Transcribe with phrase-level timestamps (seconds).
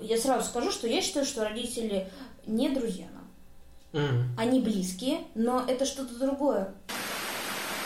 [0.00, 2.08] я сразу скажу, что я считаю, что родители
[2.46, 4.04] не друзья нам.
[4.04, 4.34] М.
[4.38, 6.74] Они близкие, но это что-то другое.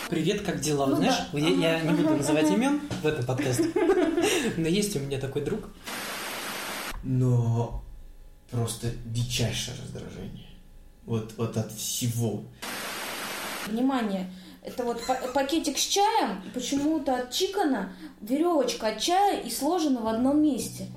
[0.09, 0.87] Привет, как дела?
[0.87, 1.39] Ну Знаешь, да.
[1.39, 2.55] я, я Ага, не буду ага, называть ага.
[2.55, 3.71] имен в этом подкасте,
[4.57, 5.69] но есть у меня такой друг.
[7.05, 7.83] Но
[8.51, 10.49] просто дичайшее раздражение.
[11.07, 12.43] Вот, вот от всего.
[13.69, 14.31] Внимание,
[14.63, 20.09] это вот па- пакетик с чаем, почему-то от чикана веревочка от чая и сложена в
[20.09, 20.89] одном месте.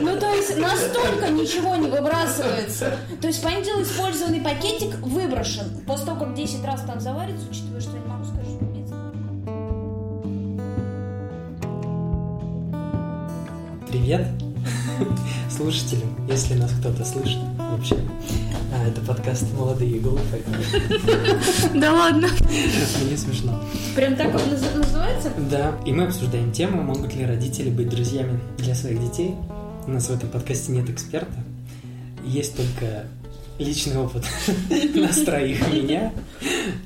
[0.00, 2.96] Ну, то есть настолько ничего не выбрасывается.
[3.20, 5.84] То есть, понятное дело, использованный пакетик выброшен.
[5.86, 8.66] После того, как 10 раз там заварится, учитывая, что я не могу сказать, что.
[13.88, 14.45] Привет
[15.50, 17.96] слушателям, если нас кто-то слышит вообще.
[18.72, 20.42] А, это подкаст «Молодые и глупые».
[21.74, 22.28] Да ладно.
[23.04, 23.62] Мне смешно.
[23.94, 25.32] Прям так он наз- называется?
[25.50, 29.34] Да, и мы обсуждаем тему, могут ли родители быть друзьями для своих детей.
[29.86, 31.44] У нас в этом подкасте нет эксперта.
[32.24, 33.06] Есть только
[33.58, 34.24] личный опыт
[34.94, 36.12] нас троих, меня,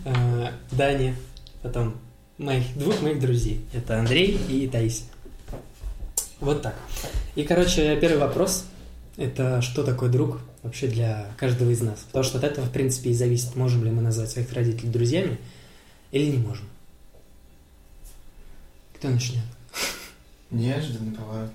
[0.05, 1.15] э, Дани,
[1.63, 1.95] потом
[2.39, 3.65] моих двух моих друзей.
[3.73, 5.07] Это Андрей и Таисия.
[6.41, 6.75] Вот так.
[7.35, 8.65] И, короче, первый вопрос.
[9.17, 12.01] Это что такое друг вообще для каждого из нас?
[12.07, 15.39] Потому что от этого, в принципе, и зависит, можем ли мы назвать своих родителей друзьями
[16.11, 16.67] или не можем.
[18.97, 19.45] Кто начнет?
[20.51, 21.51] Неожиданный поворот.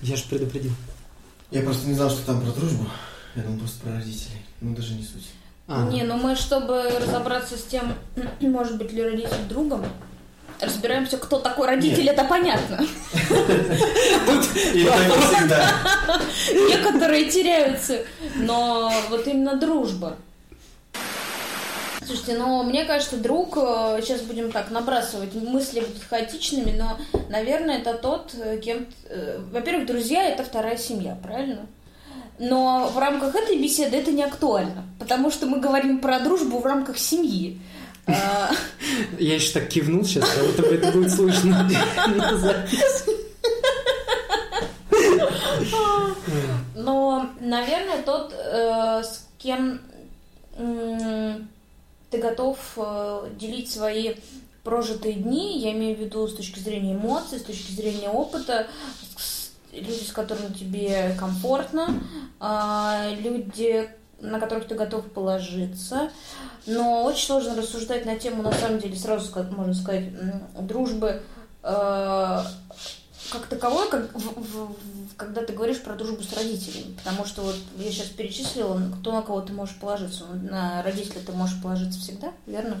[0.00, 0.72] Я же предупредил.
[1.50, 2.86] Я просто не знал, что там про дружбу.
[3.34, 4.38] Я думал просто про родителей.
[4.60, 5.30] Ну, даже не суть.
[5.68, 7.94] А, Не, ну мы, чтобы разобраться с тем,
[8.40, 9.84] может быть ли родитель другом,
[10.62, 12.84] разбираемся, кто такой родитель, это понятно.
[14.74, 15.68] И это всегда.
[16.68, 18.04] Некоторые теряются,
[18.36, 20.16] но вот именно дружба.
[22.04, 26.98] Слушайте, ну, мне кажется, друг, э, сейчас будем так набрасывать, мысли будут хаотичными, но,
[27.30, 28.88] наверное, это тот, э, кем...
[29.08, 31.66] э, Во-первых, друзья– это вторая семья, правильно?
[32.38, 36.66] Но в рамках этой беседы это не актуально, потому что мы говорим про дружбу в
[36.66, 37.60] рамках семьи.
[38.06, 38.50] А,
[39.18, 41.70] Я еще так кивнул сейчас, как будто бы это будет слышно.
[46.74, 49.80] Но, наверное, тот, э, с кем
[50.56, 54.14] ты готов э, делить свои
[54.64, 58.66] прожитые дни, я имею в виду с точки зрения эмоций, с точки зрения опыта,
[59.72, 62.02] люди, с которыми тебе комфортно,
[62.38, 63.88] а, люди,
[64.22, 66.10] на которых ты готов положиться.
[66.66, 70.04] Но очень сложно рассуждать на тему, на самом деле, сразу можно сказать,
[70.66, 71.20] дружбы
[71.64, 72.42] э,
[73.32, 74.74] как таковой, как в- в-
[75.16, 76.94] когда ты говоришь про дружбу с родителями.
[77.04, 80.24] Потому что вот я сейчас перечислила, кто на кого ты можешь положиться.
[80.32, 82.76] Ну, На родителя ты можешь положиться всегда, верно?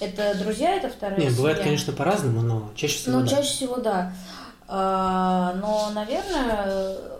[0.00, 1.64] Это друзья, это вторая Не, бывает, семья.
[1.70, 3.28] конечно, по-разному, но чаще всего Ну, да.
[3.28, 4.12] чаще всего, да.
[4.68, 7.18] А, но, наверное, э,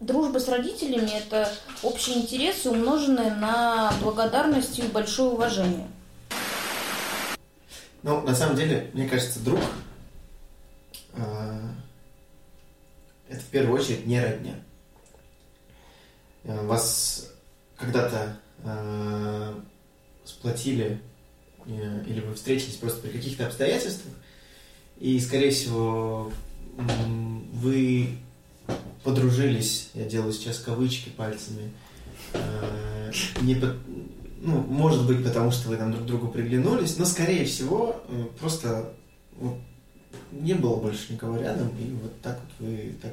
[0.00, 1.50] дружба с родителями– это
[1.82, 5.88] общие интересы, умноженные на благодарность и большое уважение.
[8.02, 9.60] Ну, на самом деле, мне кажется, друг
[11.14, 11.60] э,
[13.28, 14.54] это в первую очередь не родня.
[16.44, 17.32] Э, Вас
[17.76, 19.54] когда-то э,
[20.24, 21.00] сплотили,
[21.66, 24.14] э, или вы встретились просто при каких-то обстоятельствах,
[24.98, 26.32] и, скорее всего,
[27.52, 28.18] вы
[29.04, 31.72] подружились, я делаю сейчас кавычки пальцами,
[32.32, 33.74] э, не по-
[34.40, 38.92] ну, может быть, потому что вы там друг другу приглянулись, но, скорее всего, э, просто
[39.38, 39.56] вот,
[40.32, 43.12] не было больше никого рядом, и вот так вот вы так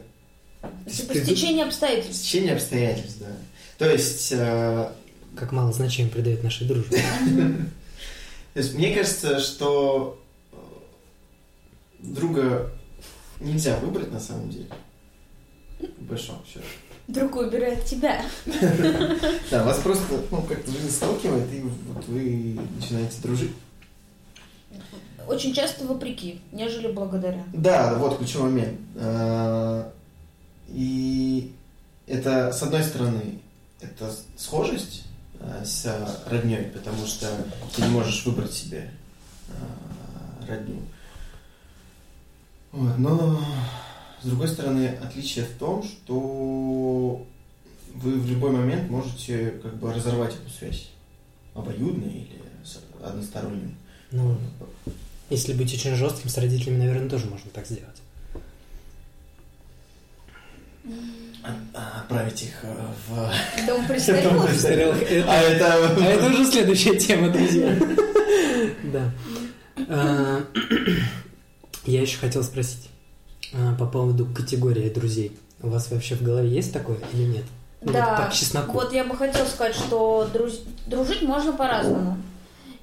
[0.92, 2.24] Типа Ты- стечение обстоятельств.
[2.24, 3.28] Стечение обстоятельств, да.
[3.78, 4.90] То есть, э,
[5.36, 6.98] Как мало значения придает нашей дружбе.
[8.54, 10.20] то есть мне кажется, что
[10.52, 10.56] э,
[12.00, 12.72] друга
[13.40, 14.68] нельзя выбрать на самом деле.
[15.80, 16.66] По большому счету.
[17.08, 18.26] Друг выбирает тебя.
[19.52, 23.52] Да, вас просто ну, как-то жизнь сталкивает, и вот вы начинаете дружить.
[25.28, 27.44] Очень часто вопреки, нежели благодаря.
[27.54, 28.80] Да, вот ключевой момент.
[28.96, 29.90] Э,
[30.68, 31.54] И
[32.08, 33.40] это, с одной стороны,
[33.82, 35.04] это схожесть
[35.40, 35.86] э, с
[36.28, 37.28] родней, потому что
[37.76, 38.92] ты не можешь выбрать себе
[39.48, 40.82] э, родню.
[42.72, 43.40] Вот, но,
[44.22, 47.26] с другой стороны, отличие в том, что
[47.96, 50.90] вы в любой момент можете как бы разорвать эту связь.
[51.54, 53.76] Обоюдно или с- односторонним.
[54.12, 54.38] Ну,
[55.30, 58.02] если быть очень жестким с родителями, наверное, тоже можно так сделать.
[61.74, 62.76] А- Отправить их э,
[63.08, 63.66] в...
[63.68, 65.02] Дом престарелых?
[65.02, 65.88] Это- А это...
[65.98, 67.76] А это уже следующая тема, друзья.
[68.92, 69.12] Да.
[69.90, 70.44] А,
[71.86, 72.95] Я еще хотел спросить а,
[73.80, 75.38] по поводу категории друзей.
[75.62, 77.44] У вас вообще в голове есть такое или нет?
[77.82, 80.62] Ну, да, вот вот я бы хотела сказать, что друз...
[80.88, 82.18] дружить можно по-разному.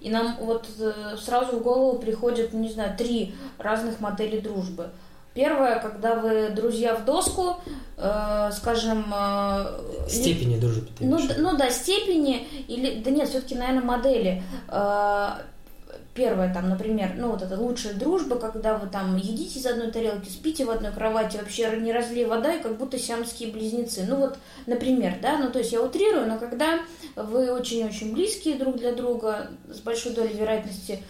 [0.01, 4.91] И нам вот э, сразу в голову приходят, не знаю, три разных модели дружбы.
[5.35, 7.57] Первое, когда вы друзья в доску,
[7.97, 9.13] э, скажем...
[9.15, 9.79] Э,
[10.09, 10.89] степени дружбы.
[11.01, 13.01] Ну, ну да, степени или...
[13.03, 14.43] Да нет, все-таки, наверное, модели.
[14.69, 15.31] Э,
[16.15, 20.29] Первое, там, например, ну, вот это лучшая дружба, когда вы там едите из одной тарелки,
[20.29, 24.05] спите в одной кровати, вообще не разлей вода, и как будто сиамские близнецы.
[24.07, 24.37] Ну, вот,
[24.67, 26.81] например, да, ну, то есть я утрирую, но когда
[27.17, 31.03] вы очень-очень близкие друг для друга, с большой долей вероятности,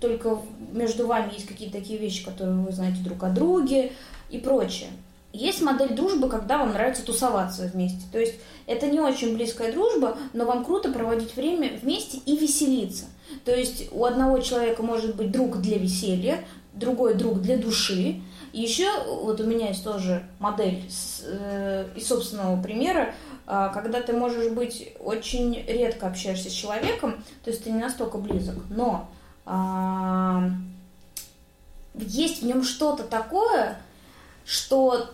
[0.00, 0.40] только
[0.72, 3.92] между вами есть какие-то такие вещи, которые вы знаете друг о друге
[4.30, 4.88] и прочее.
[5.32, 8.02] Есть модель дружбы, когда вам нравится тусоваться вместе.
[8.10, 8.34] То есть
[8.66, 13.06] это не очень близкая дружба, но вам круто проводить время вместе и веселиться.
[13.44, 18.22] То есть у одного человека может быть друг для веселья, другой друг для души.
[18.52, 23.14] И еще вот у меня есть тоже модель с, э, из собственного примера,
[23.46, 28.18] э, когда ты можешь быть очень редко общаешься с человеком, то есть ты не настолько
[28.18, 29.10] близок, но
[29.46, 30.50] э,
[31.96, 33.76] есть в нем что-то такое,
[34.44, 35.10] что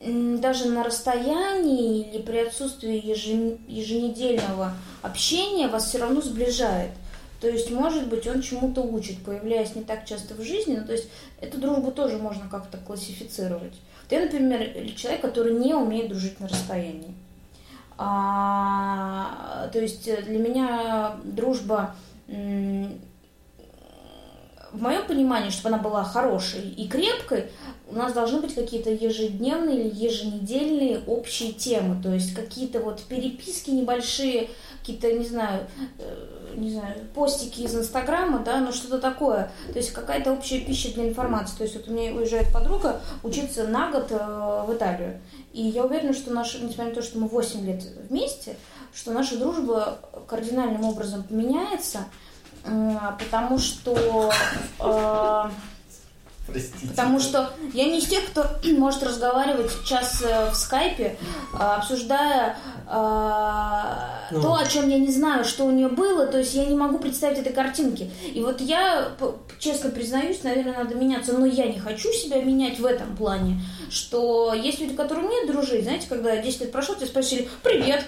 [0.00, 2.96] даже на расстоянии или при отсутствии
[3.66, 4.72] еженедельного
[5.02, 6.90] общения вас все равно сближает.
[7.40, 10.76] То есть, может быть, он чему-то учит, появляясь не так часто в жизни.
[10.76, 11.08] Ну, то есть,
[11.40, 13.74] эту дружбу тоже можно как-то классифицировать.
[14.02, 17.14] Вот я, например, человек, который не умеет дружить на расстоянии.
[17.96, 21.94] А, то есть, для меня дружба
[24.74, 27.44] в моем понимании, чтобы она была хорошей и крепкой,
[27.88, 33.70] у нас должны быть какие-то ежедневные или еженедельные общие темы, то есть какие-то вот переписки
[33.70, 34.50] небольшие,
[34.84, 35.66] какие-то, не знаю,
[35.98, 39.50] э, не знаю, постики из Инстаграма, да, но что-то такое.
[39.72, 41.56] То есть какая-то общая пища для информации.
[41.56, 45.20] То есть вот у меня уезжает подруга учиться на год э, в Италию.
[45.54, 48.56] И я уверена, что наша, несмотря на то, что мы 8 лет вместе,
[48.92, 49.98] что наша дружба
[50.28, 52.00] кардинальным образом поменяется,
[52.62, 54.30] потому что
[54.80, 55.50] э,
[56.46, 56.88] Простите.
[56.88, 58.46] Потому что я не из тех, кто
[58.78, 61.16] может разговаривать час э, в скайпе,
[61.54, 62.56] э, обсуждая
[62.86, 64.42] э, ну.
[64.42, 66.98] то, о чем я не знаю, что у нее было, то есть я не могу
[66.98, 68.10] представить этой картинки.
[68.34, 69.12] И вот я,
[69.58, 74.52] честно признаюсь, наверное, надо меняться, но я не хочу себя менять в этом плане, что
[74.52, 78.04] есть люди, которые умеют дружить, знаете, когда 10 лет прошло, тебя спросили «Привет!»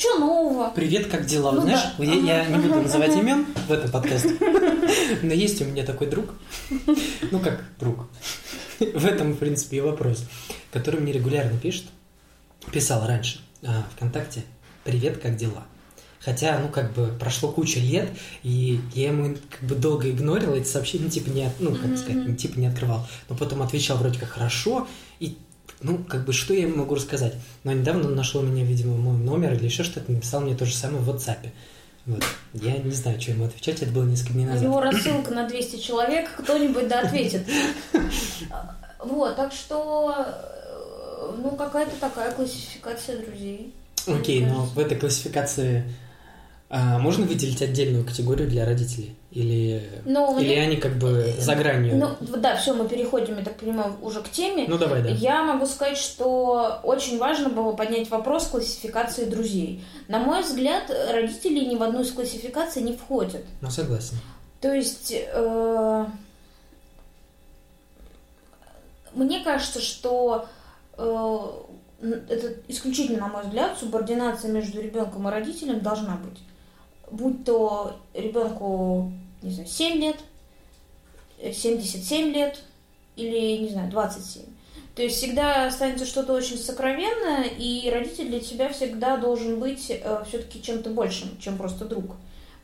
[0.00, 0.70] Что нового?
[0.70, 1.52] Привет, как дела?
[1.52, 2.04] Ну, Знаешь, да.
[2.04, 4.34] я, я не буду называть имен в этом подкасте,
[5.22, 6.36] но есть у меня такой друг,
[7.30, 8.08] ну как друг,
[8.80, 10.24] в этом, в принципе, и вопрос,
[10.72, 11.84] который мне регулярно пишет,
[12.72, 14.44] писал раньше а, ВКонтакте,
[14.84, 15.64] привет, как дела?
[16.18, 18.08] Хотя, ну, как бы, прошло куча лет,
[18.42, 22.38] и я ему как бы долго игнорил эти сообщения, ну, типа, не, ну, как сказать,
[22.38, 23.06] типа не открывал.
[23.28, 24.86] Но потом отвечал вроде как хорошо,
[25.82, 27.34] ну, как бы, что я могу рассказать?
[27.64, 30.74] Но недавно он нашел меня, видимо, мой номер или еще что-то, написал мне то же
[30.74, 31.50] самое в WhatsApp.
[32.06, 32.24] Вот.
[32.54, 34.62] Я не знаю, что ему отвечать, это было несколько дней назад.
[34.62, 37.42] У него рассылка на 200 человек, кто-нибудь да ответит.
[39.02, 40.14] Вот, так что,
[41.38, 43.72] ну, какая-то такая классификация друзей.
[44.06, 45.84] Окей, но в этой классификации
[46.72, 49.16] а можно выделить отдельную категорию для родителей?
[49.32, 50.62] Или, ну, или меня...
[50.62, 51.96] они как бы за гранью?
[51.96, 54.66] Ну, да, все, мы переходим, я так понимаю, уже к теме.
[54.68, 55.08] Ну, давай, да.
[55.08, 59.84] Я могу сказать, что очень важно было поднять вопрос классификации друзей.
[60.06, 63.44] На мой взгляд, родители ни в одну из классификаций не входят.
[63.60, 64.16] Ну, согласен.
[64.60, 65.12] То есть...
[65.12, 66.06] Э...
[69.12, 70.46] Мне кажется, что
[70.96, 71.38] э,
[72.00, 76.38] это исключительно, на мой взгляд, субординация между ребенком и родителем должна быть
[77.10, 79.12] будь то ребенку,
[79.42, 80.16] не знаю, 7 лет,
[81.42, 82.62] 77 лет
[83.16, 84.44] или, не знаю, 27.
[84.94, 90.24] То есть всегда останется что-то очень сокровенное, и родитель для тебя всегда должен быть э,
[90.28, 92.16] все-таки чем-то большим, чем просто друг.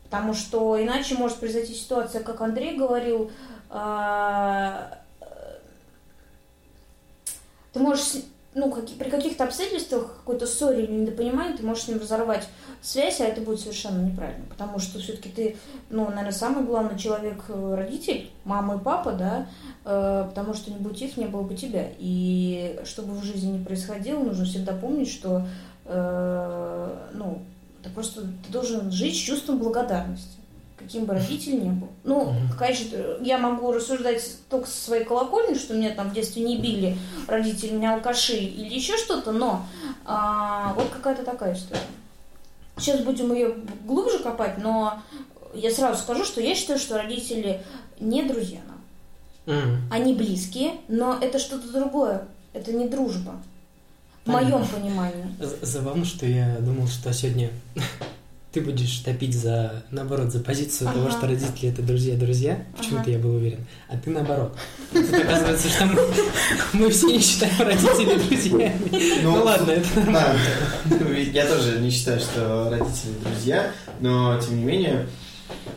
[0.04, 3.30] Потому что иначе может произойти ситуация, как Андрей говорил,
[3.70, 4.82] э,
[7.72, 8.22] ты можешь
[8.56, 12.48] ну, как, при каких-то обстоятельствах, какой-то ссоре или недопонимании, ты можешь с ним разорвать
[12.80, 14.46] связь, а это будет совершенно неправильно.
[14.48, 15.56] Потому что все-таки ты,
[15.90, 19.46] ну, наверное, самый главный человек, э, родитель, мама и папа, да,
[19.84, 21.88] э, потому что не будь их, не было бы тебя.
[21.98, 25.46] И что бы в жизни ни происходило, нужно всегда помнить, что,
[25.84, 27.42] э, ну,
[27.82, 30.35] ты просто ты должен жить с чувством благодарности
[30.86, 31.88] каким бы родитель ни был.
[32.04, 36.58] Ну, конечно, я могу рассуждать только со своей колокольни, что меня там в детстве не
[36.58, 39.66] били родители, меня алкаши или еще что-то, но
[40.04, 41.80] а, вот какая-то такая история.
[42.78, 45.02] Сейчас будем ее глубже копать, но
[45.54, 47.62] я сразу скажу, что я считаю, что родители
[47.98, 49.58] не друзья нам.
[49.58, 49.88] М.
[49.90, 52.28] Они близкие, но это что-то другое.
[52.52, 53.40] Это не дружба.
[54.24, 54.58] В Понятно.
[54.58, 55.26] моем понимании.
[55.62, 57.50] Забавно, что я думал, что сегодня
[58.56, 61.18] ты будешь топить за, наоборот, за позицию того, Ага.
[61.18, 62.64] что родители это друзья-друзья.
[62.74, 63.10] Почему-то Ага.
[63.10, 63.66] я был уверен.
[63.86, 64.56] А ты наоборот.
[64.94, 66.00] Тут оказывается, что мы,
[66.72, 69.20] мы все не считаем родителей друзьями.
[69.22, 70.34] Ну ладно, это Да,
[71.10, 75.06] ведь я тоже не считаю, что родители друзья, но тем не менее,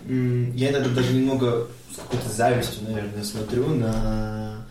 [0.07, 4.65] я иногда даже немного с какой-то завистью, наверное, смотрю на...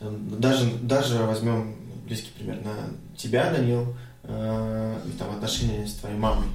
[0.00, 1.76] там, даже, даже возьмем
[2.08, 2.74] близкий пример, на
[3.16, 6.48] тебя, Данил, э, и там отношения с твоей мамой.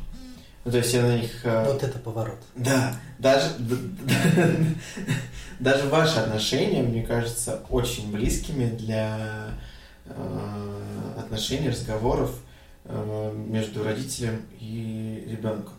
[0.64, 1.44] Ну, то есть я на них...
[1.44, 2.38] э, Вот это поворот.
[2.56, 3.48] Да, даже,
[5.60, 9.50] даже ваши отношения, мне кажется, очень близкими для
[10.06, 12.36] э, отношений, разговоров
[12.86, 15.74] э, между родителем и ребенком.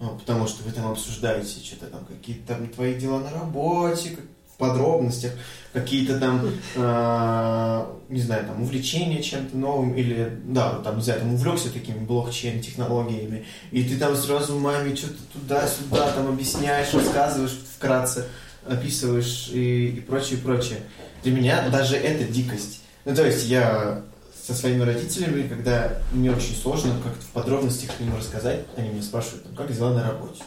[0.00, 4.16] Ну, потому что вы там обсуждаете что-то там, какие-то там твои дела на работе,
[4.56, 5.32] подробностях,
[5.72, 11.34] какие-то там, э, не знаю, там, увлечения чем-то новым, или, да, там, не знаю, там,
[11.34, 18.26] увлекся такими блокчейн-технологиями, и ты там сразу маме что-то туда-сюда там объясняешь, рассказываешь вкратце,
[18.66, 20.78] описываешь и, и прочее, прочее.
[21.22, 22.82] Для меня даже это дикость.
[23.04, 24.02] Ну, то есть я
[24.46, 29.44] со своими родителями, когда мне очень сложно как-то в подробностях им рассказать, они меня спрашивают,
[29.44, 30.42] там, как дела на работе.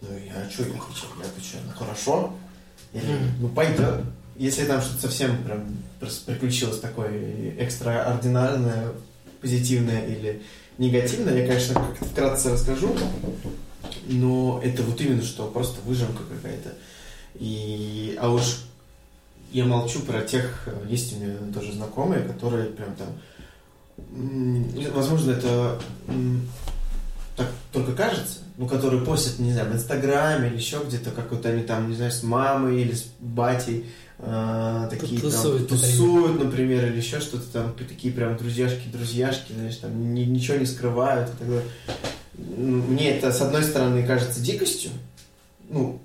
[0.00, 1.12] Ну, я что, я отвечаю?
[1.18, 2.32] Я отвечаю, ну, хорошо.
[3.40, 4.02] Ну, пойдет.
[4.36, 5.64] Если там что-то совсем прям
[6.26, 8.88] приключилось такое экстраординарное,
[9.40, 10.42] позитивное или
[10.78, 12.94] негативное, я, конечно, как-то вкратце расскажу,
[14.08, 16.74] но это вот именно что, просто выжимка какая-то.
[17.38, 18.64] И, а уж
[19.52, 23.08] я молчу про тех, э, есть у меня тоже знакомые, которые прям там,
[24.92, 25.80] возможно, это
[27.36, 31.44] так только кажется, ну, которые постят, не знаю, в Инстаграме или еще где-то, как вот
[31.46, 33.86] они там, не знаю, с мамой или с батей,
[34.18, 40.14] э, такие Тусуют, там, тусуют, например, или еще что-то там, такие прям друзьяшки-друзьяшки, знаешь, там
[40.14, 41.64] ни- ничего не скрывают и так далее.
[42.56, 44.90] Мне это, с одной стороны, кажется дикостью,
[45.68, 45.98] ну,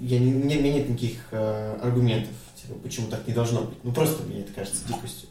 [0.00, 3.78] я не, не- у меня нет никаких э, аргументов, типа, почему так не должно быть.
[3.82, 5.28] Ну, просто мне это кажется дикостью.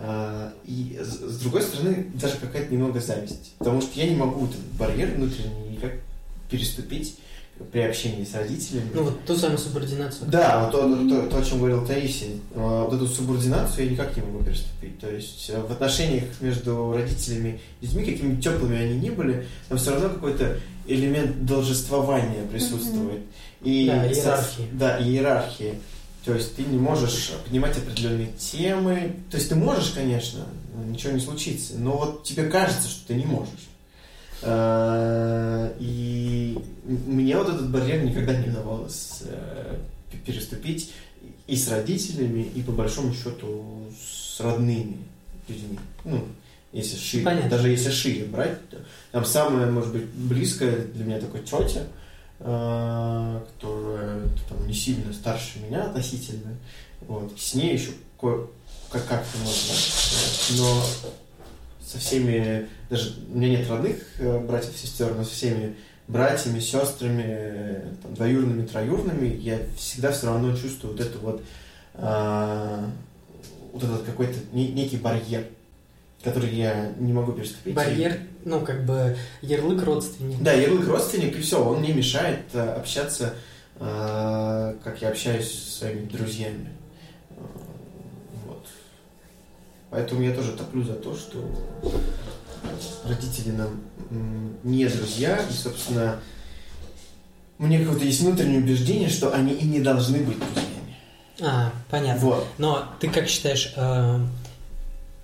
[0.00, 3.52] А, и с, другой стороны, даже какая-то немного зависть.
[3.58, 5.92] Потому что я не могу этот барьер внутренний никак
[6.50, 7.16] переступить
[7.72, 8.88] при общении с родителями.
[8.94, 10.30] Ну вот ту самую субординацию.
[10.30, 14.16] Да, вот то, то- то, о чем говорил Таисия, э, вот эту субординацию я никак
[14.16, 15.00] не могу переступить.
[15.00, 19.76] То есть э, в отношениях между родителями и детьми, какими теплыми они ни были, там
[19.78, 23.22] все равно какой-то элемент должествования присутствует.
[23.62, 24.64] И Да, иерархии.
[24.72, 25.74] Да, иерархии.
[26.24, 29.16] То есть ты не можешь поднимать определенные темы.
[29.30, 30.44] То есть ты можешь, конечно,
[30.86, 33.68] ничего не случится, но вот тебе кажется, что ты не можешь.
[34.42, 39.78] Э, И мне вот этот барьер никогда не удавалось э,
[40.26, 40.92] переступить
[41.46, 43.64] и с родителями, и по большому счету
[44.00, 44.98] с родными
[45.48, 45.78] людьми.
[46.04, 46.24] Ну,
[46.72, 47.50] если шире, Понятно.
[47.50, 48.76] даже если шире брать, то
[49.12, 51.86] там самое, может быть, близкое для меня такое тетя,
[52.38, 56.54] которая там не сильно старше меня относительно.
[57.02, 57.32] Вот.
[57.38, 57.90] С ней еще
[58.20, 58.48] как-
[59.06, 59.74] как-то можно.
[60.58, 60.82] Но
[61.84, 65.76] со всеми, даже у меня нет родных э, братьев и сестер, но со всеми
[66.06, 71.42] братьями, сестрами, э, там, двоюрными, троюрными, я всегда все равно чувствую вот это вот,
[71.94, 72.90] а,
[73.72, 75.44] вот этот какой-то не- некий барьер,
[76.24, 77.74] который я не могу переступить.
[77.74, 80.42] Барьер, ну как бы ярлык родственник.
[80.42, 83.34] Да, ярлык родственник, и все, он мне мешает э, общаться,
[83.78, 86.70] э, как я общаюсь со своими друзьями.
[87.30, 87.34] Э,
[88.46, 88.66] Вот.
[89.90, 91.44] Поэтому я тоже топлю за то, что
[93.04, 93.80] родители нам
[94.62, 96.18] не друзья, и, собственно,
[97.58, 100.96] у меня какое-то есть внутреннее убеждение, что они и не должны быть друзьями.
[101.40, 102.20] А, понятно.
[102.20, 102.46] Вот.
[102.58, 104.20] Но ты как считаешь, э,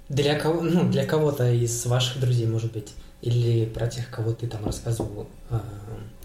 [0.09, 2.93] для кого, ну, для кого-то из ваших друзей, может быть,
[3.25, 5.59] или про тех, кого ты там рассказывал, э,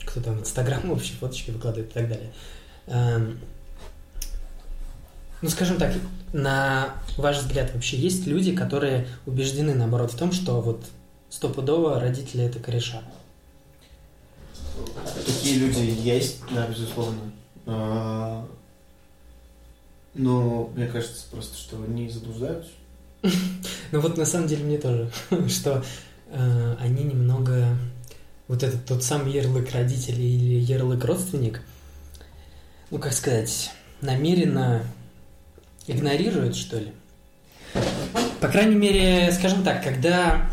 [0.05, 2.31] кто там в Инстаграм вообще фоточки выкладывает и так далее.
[2.87, 3.39] Эм,
[5.41, 5.93] ну, скажем так,
[6.33, 10.83] на ваш взгляд вообще есть люди, которые убеждены, наоборот, в том, что вот
[11.29, 13.01] стопудово родители это кореша?
[15.25, 17.31] Такие люди есть, да, безусловно.
[17.65, 18.45] А,
[20.15, 22.71] Но мне кажется просто, что они заблуждаются.
[23.91, 25.09] Ну вот на самом деле мне тоже,
[25.49, 25.83] что
[26.29, 27.77] э, они немного
[28.47, 31.61] вот этот тот самый ярлык родителей или ярлык родственник,
[32.89, 33.71] ну как сказать,
[34.01, 34.83] намеренно
[35.87, 36.91] игнорируют, что ли.
[38.41, 40.49] По крайней мере, скажем так, когда,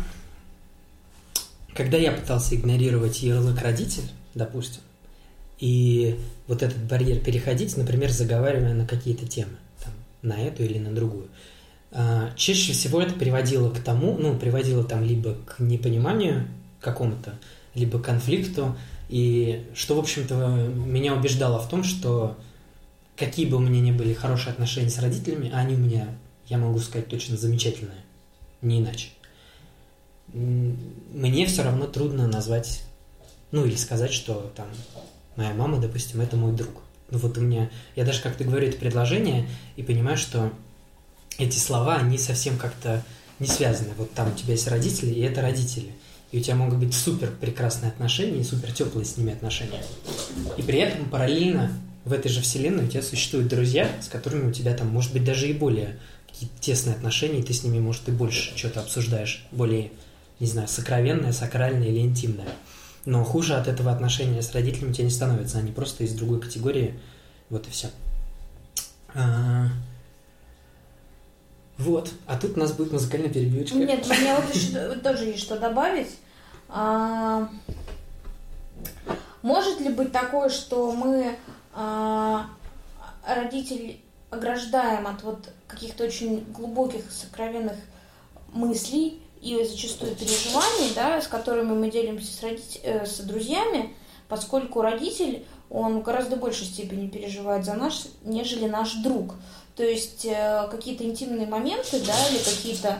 [1.73, 4.81] когда я пытался игнорировать ярлык родитель, допустим,
[5.59, 10.93] и вот этот барьер переходить, например, заговаривая на какие-то темы, там, на эту или на
[10.93, 11.29] другую.
[11.91, 16.47] А, чаще всего это приводило к тому, ну, приводило там либо к непониманию
[16.81, 17.37] какому-то,
[17.73, 18.75] либо к конфликту,
[19.09, 22.37] и что, в общем-то, меня убеждало в том, что
[23.15, 26.09] какие бы у меня ни были хорошие отношения с родителями, а они у меня,
[26.47, 28.03] я могу сказать, точно замечательные,
[28.61, 29.09] не иначе.
[30.33, 32.83] Мне все равно трудно назвать,
[33.51, 34.67] ну или сказать, что там
[35.37, 36.81] моя мама, допустим, это мой друг.
[37.09, 40.51] Ну вот у меня, я даже как-то говорю это предложение и понимаю, что
[41.37, 43.03] эти слова, они совсем как-то
[43.39, 43.89] не связаны.
[43.97, 45.93] Вот там у тебя есть родители, и это родители.
[46.31, 49.81] И у тебя могут быть супер прекрасные отношения и супер теплые с ними отношения.
[50.57, 51.71] И при этом параллельно
[52.03, 55.23] в этой же вселенной у тебя существуют друзья, с которыми у тебя там, может быть,
[55.23, 59.45] даже и более какие-то тесные отношения, и ты с ними, может, и больше что-то обсуждаешь,
[59.51, 59.91] более,
[60.39, 62.47] не знаю, сокровенное, сакральное или интимное.
[63.05, 66.41] Но хуже от этого отношения с родителями у тебя не становится, они просто из другой
[66.41, 66.99] категории,
[67.49, 67.89] вот и все.
[71.77, 73.77] Вот, а тут у нас будет музыкальная перебивочка.
[73.77, 76.17] Нет, у меня вот еще тоже есть что добавить.
[76.69, 77.49] А...
[79.43, 81.37] Может ли быть такое, что мы
[81.73, 82.47] а,
[83.25, 87.75] родителей ограждаем от вот каких-то очень глубоких, сокровенных
[88.51, 93.93] мыслей и зачастую переживаний, да, с которыми мы делимся с, родитель, э, с друзьями,
[94.27, 99.35] поскольку родитель, он в гораздо большей степени переживает за нас, нежели наш друг.
[99.77, 102.97] То есть э, какие-то интимные моменты, да, или какие-то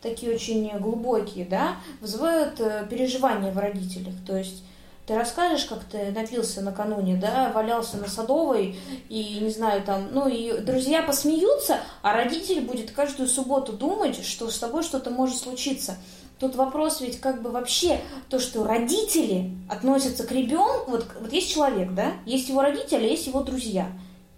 [0.00, 4.14] такие очень глубокие, да, вызывают э, переживания в родителях.
[4.24, 4.62] То есть
[5.06, 8.76] ты расскажешь, как ты напился накануне, да, валялся на Садовой,
[9.08, 14.48] и, не знаю, там, ну, и друзья посмеются, а родитель будет каждую субботу думать, что
[14.48, 15.96] с тобой что-то может случиться.
[16.38, 21.52] Тут вопрос ведь как бы вообще то, что родители относятся к ребенку, вот, вот есть
[21.52, 23.88] человек, да, есть его родители, а есть его друзья.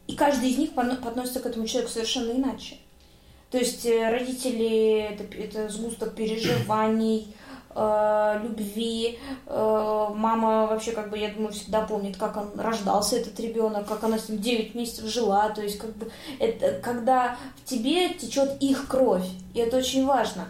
[0.06, 2.76] И каждый из них относится к этому человеку совершенно иначе.
[3.54, 7.32] То есть э, родители это, это сгусток переживаний,
[7.74, 9.18] э, любви.
[9.46, 14.02] Э, мама вообще, как бы, я думаю, всегда помнит, как он рождался, этот ребенок, как
[14.02, 15.50] она с ним 9 месяцев жила.
[15.50, 20.46] То есть, как бы, это, когда в тебе течет их кровь, и это очень важно.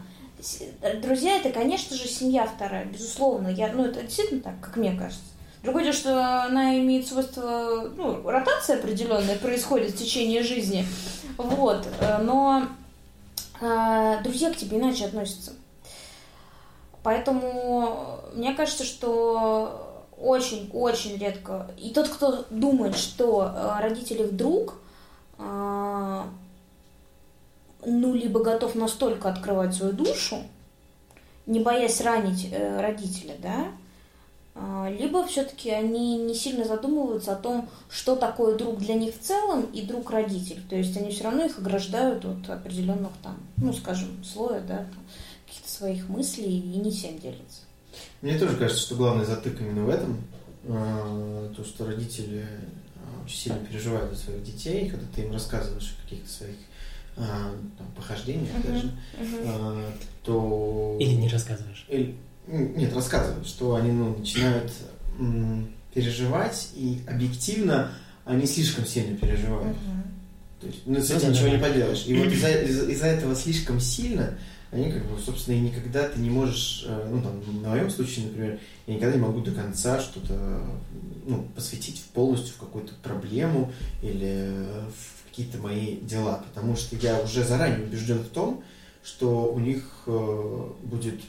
[1.03, 3.49] Друзья, это, конечно же, семья вторая, безусловно.
[3.49, 5.34] Я, ну, это действительно так, как мне кажется.
[5.65, 10.87] Другое дело, что она имеет свойство, ну, ротация определенная происходит в течение жизни.
[11.39, 11.89] Вот.
[12.01, 12.67] Э, но
[13.63, 15.53] э, друзья к тебе иначе относятся.
[17.03, 21.71] Поэтому мне кажется, что очень-очень редко.
[21.79, 24.75] И тот, кто думает, что э, родители друг,
[25.39, 26.23] э,
[27.87, 30.43] ну, либо готов настолько открывать свою душу,
[31.47, 33.69] не боясь ранить э, родителя, да,
[34.89, 39.63] либо все-таки они не сильно задумываются о том, что такое друг для них в целом
[39.73, 40.63] и друг родитель.
[40.71, 45.05] То есть они все равно их ограждают от определенных там, ну, скажем, слоя, да, там,
[45.75, 47.63] своих мыслей и не всем делится.
[48.23, 50.19] Мне тоже кажется, что главный затык именно в этом.
[50.67, 52.47] А, то, что родители
[52.97, 56.57] а, очень сильно переживают за своих детей, когда ты им рассказываешь о каких-то своих
[57.17, 59.93] а, там, похождениях uh-huh, даже, uh-huh.
[60.25, 60.97] то...
[60.99, 61.85] Или не рассказываешь.
[61.89, 62.17] Или...
[62.47, 64.71] Нет, рассказывают, что они ну, начинают
[65.19, 67.91] м, переживать, и объективно
[68.25, 69.77] они слишком сильно переживают.
[69.77, 70.61] Uh-huh.
[70.61, 72.05] То есть, ну, с этим ну, ничего да, не поделаешь.
[72.07, 74.37] И вот из-за из из этого слишком сильно
[74.75, 78.27] они как бы, собственно, и никогда ты не можешь, э, ну, там, на моем случае,
[78.27, 80.63] например, я никогда не могу до конца что-то,
[81.27, 84.51] ну, посвятить полностью в какую-то проблему или
[84.97, 88.65] в какие-то мои дела, потому что я уже заранее убежден в том,
[89.05, 91.21] что у них э, будет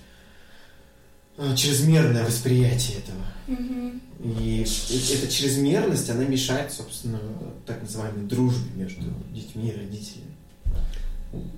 [1.56, 3.22] чрезмерное восприятие этого.
[3.48, 4.02] Mm-hmm.
[4.24, 7.20] И эта чрезмерность, она мешает, собственно,
[7.66, 10.36] так называемой дружбе между детьми и родителями.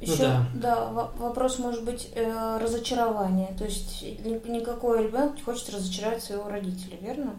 [0.02, 0.50] Еще, ну, да.
[0.56, 0.86] да,
[1.18, 3.54] вопрос может быть э, разочарование.
[3.58, 7.36] То есть никакой ребенок не хочет разочаровать своего родителя, верно?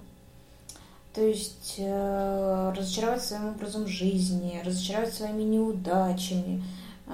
[1.15, 6.63] То есть э, разочаровать своим образом жизни, разочаровать своими неудачами.
[7.07, 7.13] Э,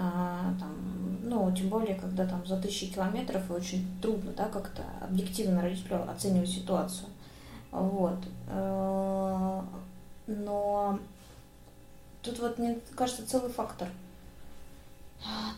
[0.61, 0.75] там,
[1.25, 6.09] ну, тем более, когда там за тысячи километров и очень трудно, да, как-то объективно родителю
[6.11, 7.09] оценивать ситуацию.
[7.71, 8.19] Вот.
[8.49, 9.63] Э,
[10.27, 10.99] но
[12.23, 13.89] тут вот, мне кажется, целый фактор–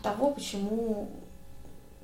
[0.01, 1.09] того, почему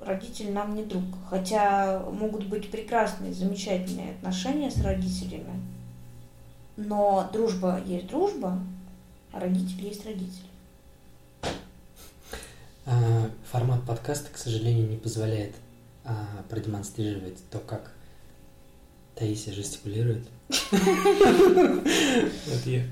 [0.00, 1.04] родитель нам не друг.
[1.28, 5.62] Хотя могут быть прекрасные, замечательные отношения с родителями,
[6.76, 8.58] но дружба есть дружба,
[9.32, 10.46] а родитель есть родитель.
[12.86, 15.54] А, формат подкаста, к сожалению, не позволяет
[16.04, 17.92] а, продемонстрировать то, как
[19.14, 20.26] Таисия жестикулирует.
[22.46, 22.82] Вот я.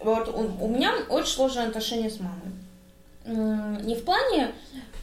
[0.00, 3.84] Вот у, меня очень сложные отношения с мамой.
[3.84, 4.52] Не в плане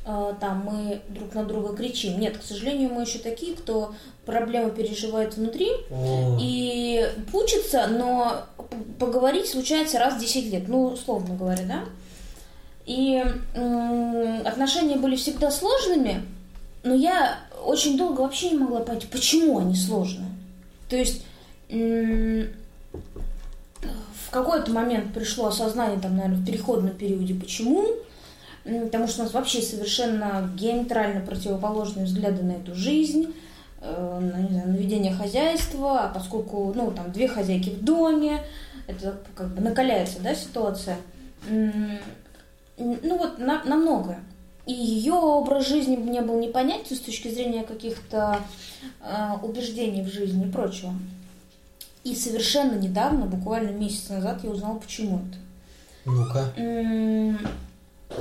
[0.06, 2.20] э, там мы друг на друга кричим.
[2.20, 3.94] Нет, к сожалению, мы еще такие, кто
[4.26, 8.46] проблемы переживает внутри О, и учится, но
[8.98, 11.84] поговорить случается раз в 10 лет, ну, условно говоря, да.
[12.86, 13.24] И
[14.46, 16.22] отношения были всегда сложными,
[16.84, 20.30] но я очень долго вообще не могла понять, почему они сложные.
[20.88, 21.24] То есть
[21.70, 22.48] в
[24.30, 27.86] какой-то момент пришло осознание, там, наверное, в переходном периоде, почему.
[28.64, 33.32] Потому что у нас вообще совершенно диаметрально противоположные взгляды на эту жизнь,
[33.80, 38.42] э, на, не знаю, на ведение хозяйства, а поскольку, ну, там, две хозяйки в доме,
[38.88, 40.98] это как бы накаляется, да, ситуация.
[42.78, 44.20] Ну, вот на, на многое.
[44.66, 48.40] И ее образ жизни мне был непонятен с точки зрения каких-то
[49.02, 50.94] э, убеждений в жизни и прочего.
[52.04, 55.38] И совершенно недавно, буквально месяц назад, я узнала, почему это.
[56.06, 56.52] ну-ка.
[56.58, 57.40] М,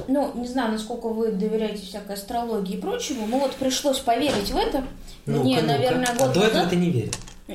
[0.09, 4.57] Ну, не знаю, насколько вы доверяете всякой астрологии и прочему, но вот пришлось поверить в
[4.57, 4.85] это.
[5.27, 5.67] Ну-ка, Мне, ну-ка.
[5.67, 7.13] наверное, А год до этого ты не верил.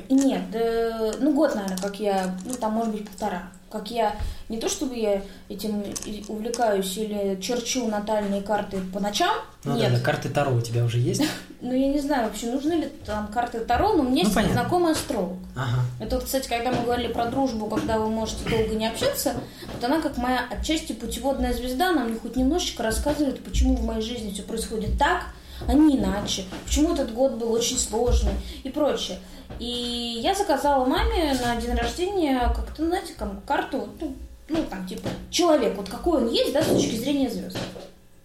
[0.10, 3.50] Нет, да, ну год, наверное, как я, ну там, может быть, полтора.
[3.71, 4.15] Как я,
[4.49, 5.84] не то чтобы я этим
[6.27, 9.91] увлекаюсь или черчу натальные карты по ночам, Ну нет.
[9.91, 11.21] да, да, карты Таро у тебя уже есть?
[11.62, 14.93] Ну, я не знаю вообще, нужны ли там карты Таро, но у меня Ну, знакомый
[14.93, 15.34] астролог.
[15.58, 15.82] Ага.
[15.99, 19.34] Это, кстати, когда мы говорили про дружбу, когда вы можете долго не общаться,
[19.73, 24.01] вот она как моя отчасти путеводная звезда, она мне хоть немножечко рассказывает, почему в моей
[24.01, 25.25] жизни все происходит так,
[25.67, 29.19] а не иначе, почему этот год был очень сложный и прочее.
[29.60, 34.13] И я заказала маме на день рождения как-то, знаете, там, карту, ну,
[34.48, 37.58] ну, там, типа, человек, вот какой он есть, да, с точки зрения звезд.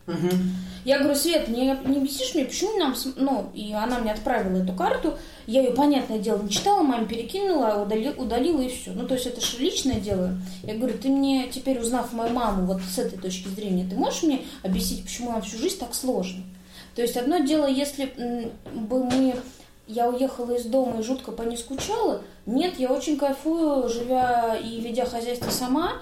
[0.07, 0.31] Мгм.
[0.85, 2.95] Я говорю, Свет, не, не объяснишь мне, почему нам...
[3.17, 5.17] Ну, и она мне отправила эту карту.
[5.47, 8.93] Я ее, понятное дело, не читала, маме перекинула, удали- удалила и все.
[8.93, 10.37] Ну, то есть это же личное дело.
[10.63, 14.23] Я говорю, ты мне теперь, узнав мою маму вот с этой точки зрения, ты можешь
[14.25, 16.43] мне объяснить, почему нам всю жизнь так сложно?
[16.95, 18.13] То есть одно дело, если
[18.73, 19.37] бы мы...
[19.87, 22.23] Я уехала из дома и жутко по ней скучала.
[22.47, 25.93] Нет, я очень кайфую, живя и ведя хозяйство сама.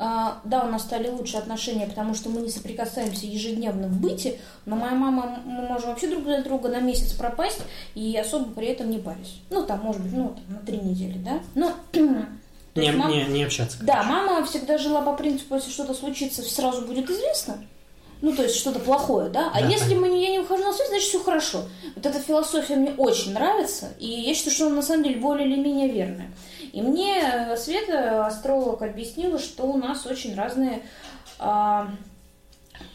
[0.00, 4.40] А, да, у нас стали лучше отношения, потому что мы не соприкасаемся ежедневно в быте,
[4.64, 7.60] но моя мама, мы можем вообще друг для друга на месяц пропасть
[7.94, 9.40] и особо при этом не парюсь.
[9.50, 11.40] Ну, там, может быть, ну, там, на три недели, да?
[11.56, 13.78] Ну, то Не, есть мам- не, не общаться.
[13.82, 17.58] да, мама всегда жила по принципу, если что-то случится, сразу будет известно.
[18.20, 19.50] Ну, то есть что-то плохое, да?
[19.54, 20.00] А Да, если понятно.
[20.00, 21.62] мы, не- я не выхожу на связь, значит все хорошо.
[21.94, 25.46] Вот эта философия мне очень нравится, и я считаю, что она на самом деле более
[25.48, 26.30] или менее верная.
[26.72, 30.82] И мне э, Света, астролог, объяснила, что у нас очень разные...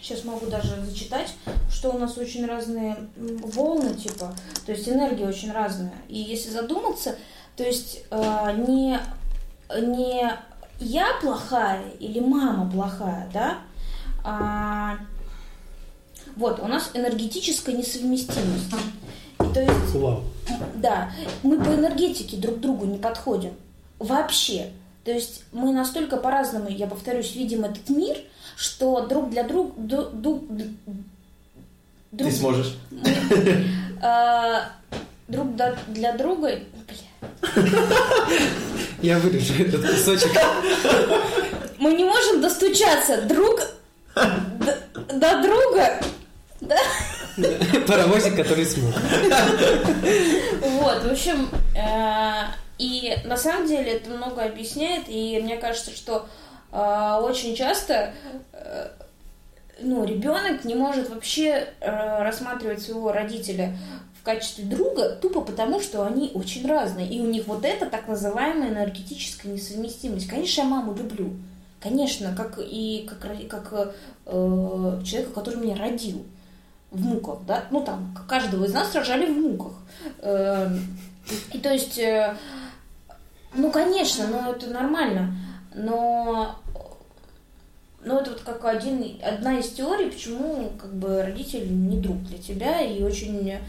[0.01, 1.33] сейчас могу даже зачитать,
[1.71, 4.33] что у нас очень разные волны, типа,
[4.65, 5.93] то есть энергия очень разная.
[6.09, 7.15] И если задуматься,
[7.55, 8.99] то есть э, не,
[9.79, 10.31] не
[10.79, 13.57] я плохая или мама плохая, да,
[14.25, 14.97] а,
[16.35, 18.73] вот, у нас энергетическая несовместимость.
[19.39, 20.23] И то есть Вау.
[20.75, 21.11] да,
[21.43, 23.53] мы по энергетике друг другу не подходим.
[23.99, 24.71] Вообще.
[25.03, 28.17] То есть мы настолько по-разному, я повторюсь, видим этот мир,
[28.55, 29.73] что друг для друга...
[29.77, 30.95] ду- ду- д- Ты
[32.11, 32.77] друг, сможешь.
[34.01, 34.59] э,
[35.27, 35.47] друг
[35.89, 36.59] для друга...
[36.87, 37.57] Бля.
[39.01, 40.31] Я вырежу этот кусочек.
[41.79, 43.59] Мы не можем достучаться друг
[44.15, 45.99] до друга.
[46.67, 46.77] Да?
[47.87, 48.93] Паровозик, который смог.
[50.61, 56.27] Вот, в общем, э, и на самом деле это много объясняет, и мне кажется, что
[56.71, 58.13] э, очень часто
[58.53, 58.89] э,
[59.81, 63.75] ну, ребенок не может вообще рассматривать своего родителя
[64.19, 67.09] в качестве друга тупо потому, что они очень разные.
[67.09, 70.29] И у них вот это так называемая энергетическая несовместимость.
[70.29, 71.33] Конечно, я маму люблю.
[71.81, 73.95] Конечно, как и как, как
[74.25, 76.25] э, человека, который меня родил
[76.93, 79.73] в муках, да, ну там каждого из нас рожали в муках.
[80.21, 80.79] Эм,
[81.51, 82.35] И то есть, э,
[83.55, 85.35] ну конечно, ну это нормально,
[85.73, 86.59] но
[88.05, 92.37] но это вот как один, одна из теорий, почему как бы родитель не друг для
[92.37, 93.59] тебя и очень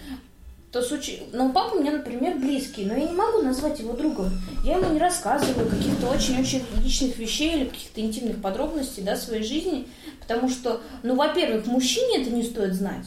[0.74, 4.30] то случай, ну, папа у меня, например, близкий, но я не могу назвать его другом.
[4.64, 9.86] Я ему не рассказываю каких-то очень-очень личных вещей или каких-то интимных подробностей, да, своей жизни,
[10.26, 13.06] потому что, ну, во-первых, мужчине это не стоит знать,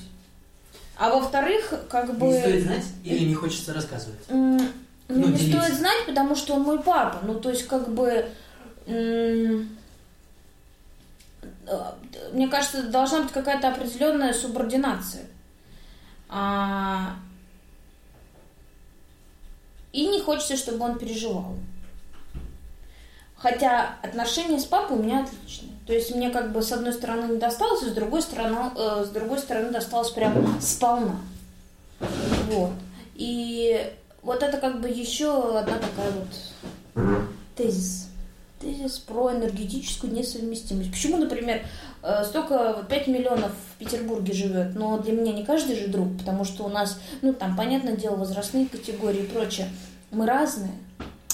[0.97, 2.27] а во-вторых, как бы...
[2.27, 4.19] Не стоит знать или не хочется рассказывать?
[4.29, 4.59] Ну,
[5.09, 5.61] Ну, не делиться.
[5.61, 7.19] стоит знать, потому что он мой папа.
[7.23, 8.25] Ну, то есть, как бы...
[8.87, 9.63] э,
[12.33, 15.25] Мне кажется, должна быть какая-то определенная субординация.
[16.29, 17.15] А,
[19.93, 21.55] И не хочется, чтобы он переживал.
[23.37, 25.76] Хотя отношения с папой у меня отличные.
[25.87, 29.05] То есть мне как бы с одной стороны не досталось, а с другой стороны, э,
[29.07, 31.15] с другой стороны досталось прям сполна.
[32.49, 32.71] Вот.
[33.15, 33.89] И
[34.21, 36.27] вот это как бы еще одна такая вот
[37.55, 38.09] тезис.
[38.59, 40.91] Тезис про энергетическую несовместимость.
[40.91, 41.61] Почему, например,
[42.03, 46.43] э, столько 5 миллионов в Петербурге живет, но для меня не каждый же друг, потому
[46.43, 49.69] что у нас, ну там, понятное дело, возрастные категории и прочее.
[50.11, 50.73] Мы разные.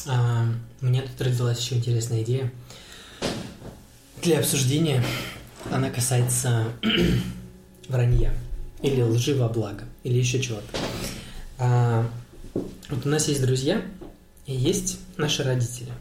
[0.08, 0.44] А,
[0.82, 2.52] у тут родилась еще интересная идея
[4.24, 5.04] для обсуждения.
[5.70, 6.66] Она касается
[7.90, 8.34] вранья
[8.82, 10.66] или лжи во благо, или еще чего-то.
[11.58, 12.10] А,
[12.54, 13.82] вот у нас есть друзья
[14.46, 15.92] и есть наши родители.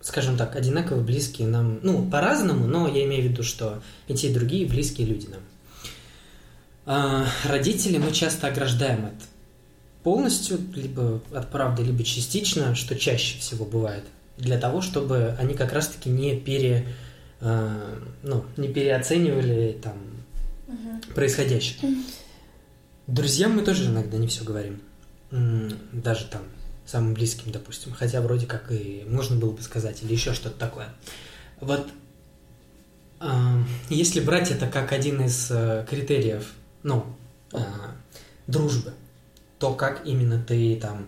[0.00, 4.28] Скажем так, одинаково близкие нам, ну, по-разному, но я имею в виду, что и те,
[4.28, 5.40] и другие близкие люди нам.
[6.86, 9.14] А, родители мы часто ограждаем от
[10.04, 14.04] полностью, либо от правды, либо частично, что чаще всего бывает,
[14.36, 16.86] для того, чтобы они как раз-таки не пере,
[17.40, 19.94] э, ну, не переоценивали там
[20.66, 21.14] угу.
[21.14, 21.96] происходящее.
[23.06, 24.80] Друзьям мы тоже иногда не все говорим,
[25.30, 26.42] даже там
[26.86, 30.88] самым близким, допустим, хотя вроде как и можно было бы сказать или еще что-то такое.
[31.60, 31.86] Вот
[33.20, 33.26] э,
[33.90, 37.04] если брать это как один из э, критериев, ну,
[37.52, 37.58] э,
[38.46, 38.92] дружбы,
[39.58, 41.06] то, как именно ты там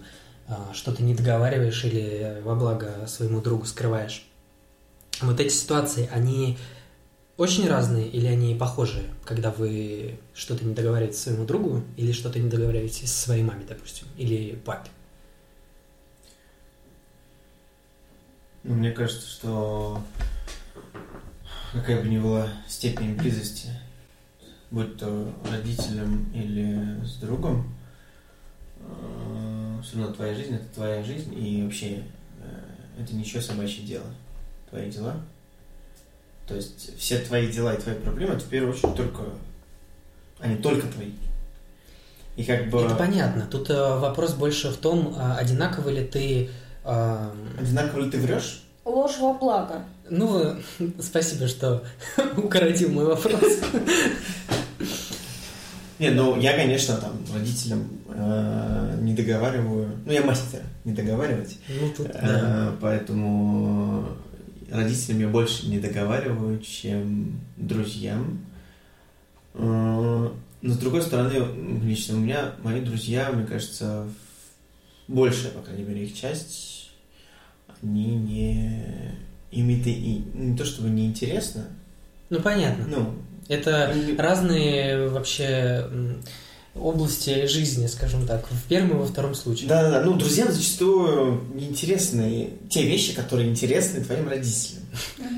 [0.49, 4.26] а, что-то не договариваешь или во благо своему другу скрываешь.
[5.22, 6.59] Вот эти ситуации, они
[7.37, 12.48] очень разные или они похожие, когда вы что-то не договариваете своему другу или что-то не
[12.48, 14.90] договариваете своей маме, допустим, или папе?
[18.62, 20.02] Ну, мне кажется, что
[21.72, 23.68] какая бы ни была степень близости,
[24.70, 27.76] будь то родителям или с другом,
[28.87, 32.02] Э, все равно твоя жизнь это твоя жизнь, и вообще
[32.40, 34.07] э, это ничего собачье дело.
[34.70, 35.16] Твои дела.
[36.46, 39.22] То есть все твои дела и твои проблемы это в первую очередь только
[40.40, 41.11] они только твои.
[42.37, 42.83] И как бы...
[42.83, 43.46] Это понятно.
[43.50, 46.50] Тут э, вопрос больше в том, э, одинаково ли ты...
[46.85, 47.31] Э...
[47.59, 48.62] Одинаково ли ты врешь?
[48.85, 49.85] Ложь во благо.
[50.11, 50.57] Ну,
[51.00, 51.83] спасибо, что
[52.37, 53.40] укоротил мой вопрос.
[55.98, 59.92] Не, ну я, конечно, там родителям э, не договариваю.
[60.05, 61.57] Ну, я мастер не договаривать.
[61.70, 62.72] Ну, тут, э, да.
[62.83, 64.07] Поэтому
[64.70, 68.44] родителям я больше не договариваю, чем друзьям.
[69.55, 70.31] Э,
[70.62, 74.09] но с другой стороны, лично у меня мои друзья, мне кажется,
[75.09, 76.90] большая, по крайней мере, их часть,
[77.83, 79.14] они не
[79.52, 81.66] им это и не то чтобы неинтересно.
[82.31, 82.87] Ну понятно.
[82.87, 83.14] Ну,
[83.48, 85.88] это разные вообще
[86.81, 89.69] области жизни, скажем так, в первом и во втором случае.
[89.69, 90.01] Да, да, да.
[90.03, 94.83] Ну, друзьям зачастую неинтересны те вещи, которые интересны твоим родителям.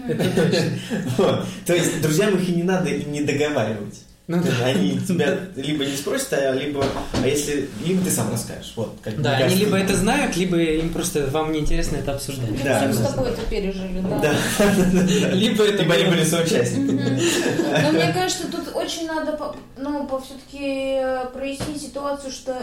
[0.09, 1.47] Это точно.
[1.67, 4.01] То есть друзьям их и не надо и не договаривать.
[4.29, 4.67] Ну, да.
[4.67, 8.75] Они тебя либо не спросят, а либо, а если им ты сам расскажешь.
[8.77, 12.63] Вот, как да, они либо это знают, либо им просто вам неинтересно это обсуждать.
[12.63, 14.19] Да, Всем с тобой это пережили, да.
[14.19, 14.35] Да.
[15.33, 17.23] Либо это либо они были соучастниками.
[17.83, 19.39] Но мне кажется, тут очень надо,
[19.79, 22.55] ну, все-таки э, прояснить ситуацию, что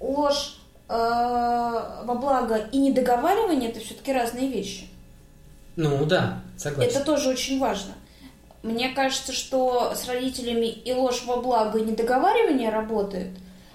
[0.00, 0.58] ложь
[0.90, 4.88] э, во благо и недоговаривание это все-таки разные вещи.
[5.76, 6.90] Ну да, согласен.
[6.90, 7.94] Это тоже очень важно.
[8.64, 13.28] Мне кажется, что с родителями и ложь во благо, и недоговаривание работает,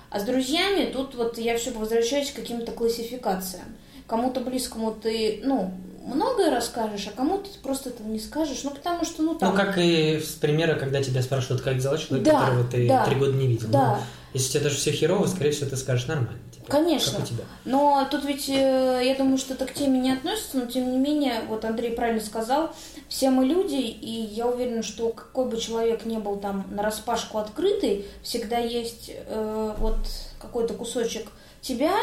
[0.10, 3.66] а с друзьями тут вот я все возвращаюсь к каким-то классификациям.
[4.08, 5.72] Кому-то близкому ты, ну,
[6.04, 9.52] многое расскажешь, а кому-то ты просто этого не скажешь, ну, потому что, ну, там...
[9.52, 13.06] Ну, как и с примера, когда тебя спрашивают, как дела человек, да, которого ты да,
[13.06, 13.68] три года не видел.
[13.70, 13.98] Да.
[13.98, 16.40] Ну, если тебе даже все херово, скорее всего, ты скажешь нормально.
[16.68, 17.20] Конечно.
[17.20, 17.44] У тебя.
[17.66, 20.98] Но тут ведь, э, я думаю, что это к теме не относится, но тем не
[20.98, 22.72] менее, вот Андрей правильно сказал,
[23.10, 27.40] все мы люди, и я уверена, что какой бы человек не был там на распашку
[27.40, 29.98] открытый, всегда есть э, вот
[30.40, 31.28] какой-то кусочек
[31.60, 31.94] тебя,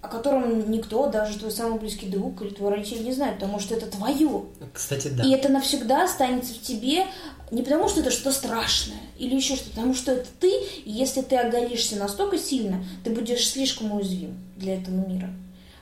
[0.00, 3.74] о котором никто, даже твой самый близкий друг или твой родитель не знает, потому что
[3.74, 4.44] это твое.
[4.72, 5.24] Кстати, да.
[5.24, 7.04] И это навсегда останется в тебе,
[7.50, 10.50] не потому что это что-то страшное или еще что-то, потому что это ты,
[10.84, 15.30] и если ты оголишься настолько сильно, ты будешь слишком уязвим для этого мира.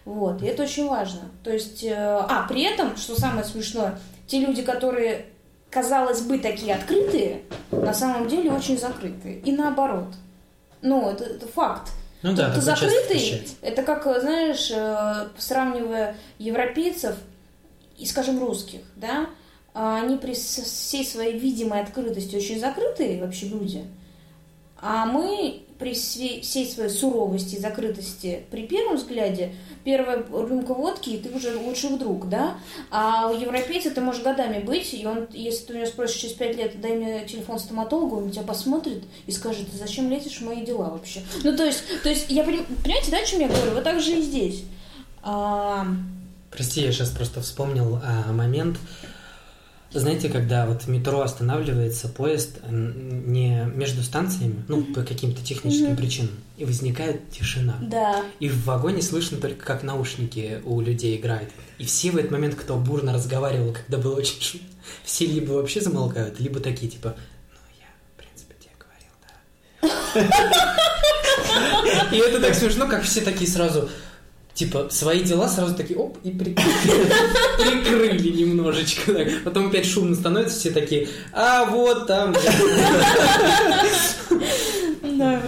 [0.07, 1.21] Вот, и это очень важно.
[1.45, 3.99] То есть, э, а, при этом, что самое смешное,
[4.31, 5.27] те люди, которые,
[5.71, 9.41] казалось бы, такие открытые, на самом деле очень закрытые.
[9.41, 10.15] И наоборот.
[10.83, 11.91] Ну, это, это факт.
[12.23, 17.17] Ну да, ты закрытый, это как, знаешь, э, сравнивая европейцев
[17.99, 19.27] и, скажем, русских, да,
[19.73, 23.85] а они при всей своей видимой открытости очень закрытые вообще люди,
[24.81, 31.19] а мы при всей своей суровости и закрытости при первом взгляде первая рюмка водки, и
[31.19, 32.55] ты уже лучший друг, да?
[32.91, 36.35] А у европейца ты можешь годами быть, и он, если ты у него спросишь через
[36.35, 40.65] пять лет, дай мне телефон стоматолога, он тебя посмотрит и скажет, зачем лезешь в мои
[40.65, 41.23] дела вообще?
[41.43, 43.73] Ну, то есть, то есть я, понимаете, да, о чем я говорю?
[43.73, 44.65] Вот так же и здесь.
[45.23, 45.87] А...
[46.51, 48.77] Прости, я сейчас просто вспомнил а, момент,
[49.99, 55.97] знаете, когда вот метро останавливается, поезд не между станциями, ну, по каким-то техническим mm-hmm.
[55.97, 57.77] причинам, и возникает тишина.
[57.83, 58.23] Да.
[58.39, 61.51] И в вагоне слышно только, как наушники у людей играют.
[61.79, 64.67] И все в этот момент, кто бурно разговаривал, когда было очень шумно,
[65.05, 67.17] все либо вообще замолкают, либо такие, типа,
[67.51, 69.11] ну, я, в принципе, тебе говорил,
[70.23, 70.57] да.
[72.17, 73.89] И это так смешно, как все такие сразу
[74.55, 76.31] типа, свои дела сразу такие, оп, и
[77.59, 79.27] прикрыли немножечко.
[79.45, 82.35] Потом опять шумно становится, все такие, а вот там.
[85.03, 85.43] Да.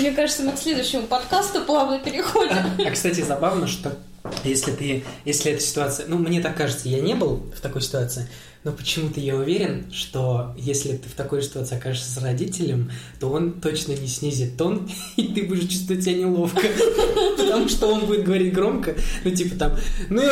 [0.00, 2.56] Мне кажется, мы к следующему подкасту плавно переходим.
[2.84, 3.96] А, кстати, забавно, что
[4.44, 8.28] если ты, если эта ситуация, ну, мне так кажется, я не был в такой ситуации,
[8.64, 13.60] но почему-то я уверен, что если ты в такой ситуации окажешься с родителем, то он
[13.60, 16.60] точно не снизит тон, и ты будешь чувствовать себя неловко.
[17.36, 18.94] Потому что он будет говорить громко,
[19.24, 19.76] ну типа там,
[20.10, 20.22] ну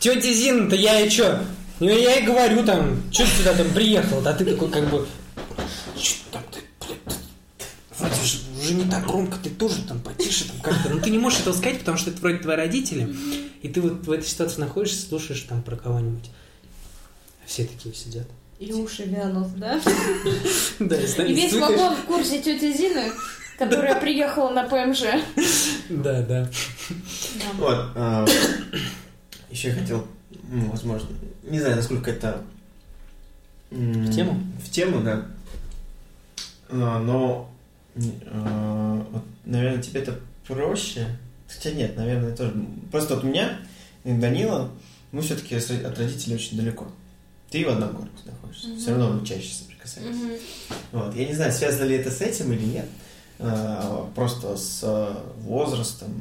[0.00, 1.38] тетя Зина-то я и чё?
[1.80, 5.06] Ну я и говорю там, что ты сюда там приехал, да ты такой как бы,
[7.96, 10.88] вроде же уже не так громко, ты тоже там потише там как-то.
[10.88, 13.14] Ну ты не можешь этого сказать, потому что это вроде твои родители,
[13.62, 16.28] и ты вот в этой ситуации находишься, слушаешь там про кого-нибудь.
[17.48, 18.26] Все такие сидят.
[18.58, 19.80] И уши вянут, да?
[20.78, 23.10] Да, и весь вагон в курсе тети Зины,
[23.58, 25.04] которая приехала на ПМЖ.
[25.88, 26.50] Да, да.
[27.54, 27.86] Вот.
[27.96, 28.26] А,
[29.50, 30.06] Еще я хотел,
[30.50, 31.08] ну, возможно,
[31.42, 32.42] не знаю, насколько это...
[33.70, 34.42] В тему?
[34.62, 35.26] В тему, да.
[36.68, 37.50] А, но,
[38.26, 39.06] а,
[39.46, 41.06] наверное, тебе это проще.
[41.48, 42.52] Хотя нет, наверное, тоже.
[42.92, 43.58] Просто вот у меня
[44.04, 44.70] и Данила,
[45.12, 46.88] мы все-таки от родителей очень далеко
[47.50, 48.68] ты в одном городе находишься.
[48.68, 48.78] Mm-hmm.
[48.78, 50.16] Все равно вы чаще соприкасаетесь.
[50.16, 50.40] Mm-hmm.
[50.92, 51.16] Вот.
[51.16, 52.86] Я не знаю, связано ли это с этим или нет.
[53.38, 56.12] А, просто с возрастом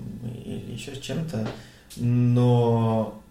[0.46, 1.48] или еще с чем-то.
[1.98, 3.22] Но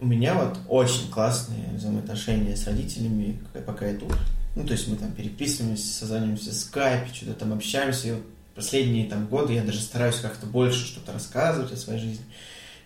[0.00, 4.16] у меня вот очень классные взаимоотношения с родителями, пока я тут.
[4.56, 8.08] Ну, то есть мы там переписываемся, созваниваемся в скайпе, что-то там общаемся.
[8.08, 8.22] И вот
[8.54, 12.24] последние там годы я даже стараюсь как-то больше что-то рассказывать о своей жизни,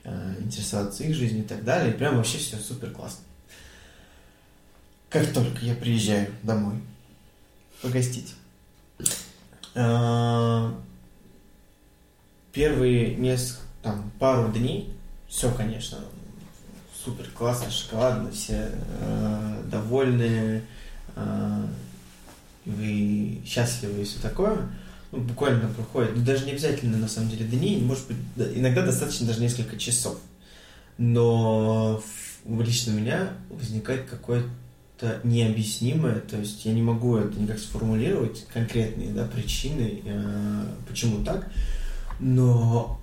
[0.04, 1.94] а, интересоваться их жизнью и так далее.
[1.94, 3.24] И прям вообще все супер классно.
[5.14, 6.74] Как только я приезжаю домой
[7.80, 8.34] погостить.
[9.76, 10.74] А,
[12.52, 14.92] первые несколько, там, пару дней,
[15.28, 15.98] все, конечно,
[17.04, 20.64] супер классно, шоколадно, все э, довольны,
[21.14, 21.66] э,
[22.64, 24.68] вы счастливы и все такое.
[25.12, 28.16] Ну, буквально проходит, ну, даже не обязательно на самом деле дни, может быть,
[28.56, 30.18] иногда достаточно даже несколько часов.
[30.98, 32.02] Но
[32.44, 34.48] лично у меня возникает какое-то
[34.96, 41.24] это необъяснимое, то есть я не могу это никак сформулировать, конкретные да, причины, э, почему
[41.24, 41.50] так,
[42.20, 43.00] но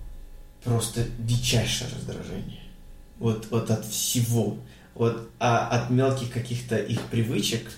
[0.64, 2.62] просто дичайшее раздражение.
[3.20, 4.58] Вот, вот от всего.
[4.96, 7.72] Вот, а от мелких каких-то их привычек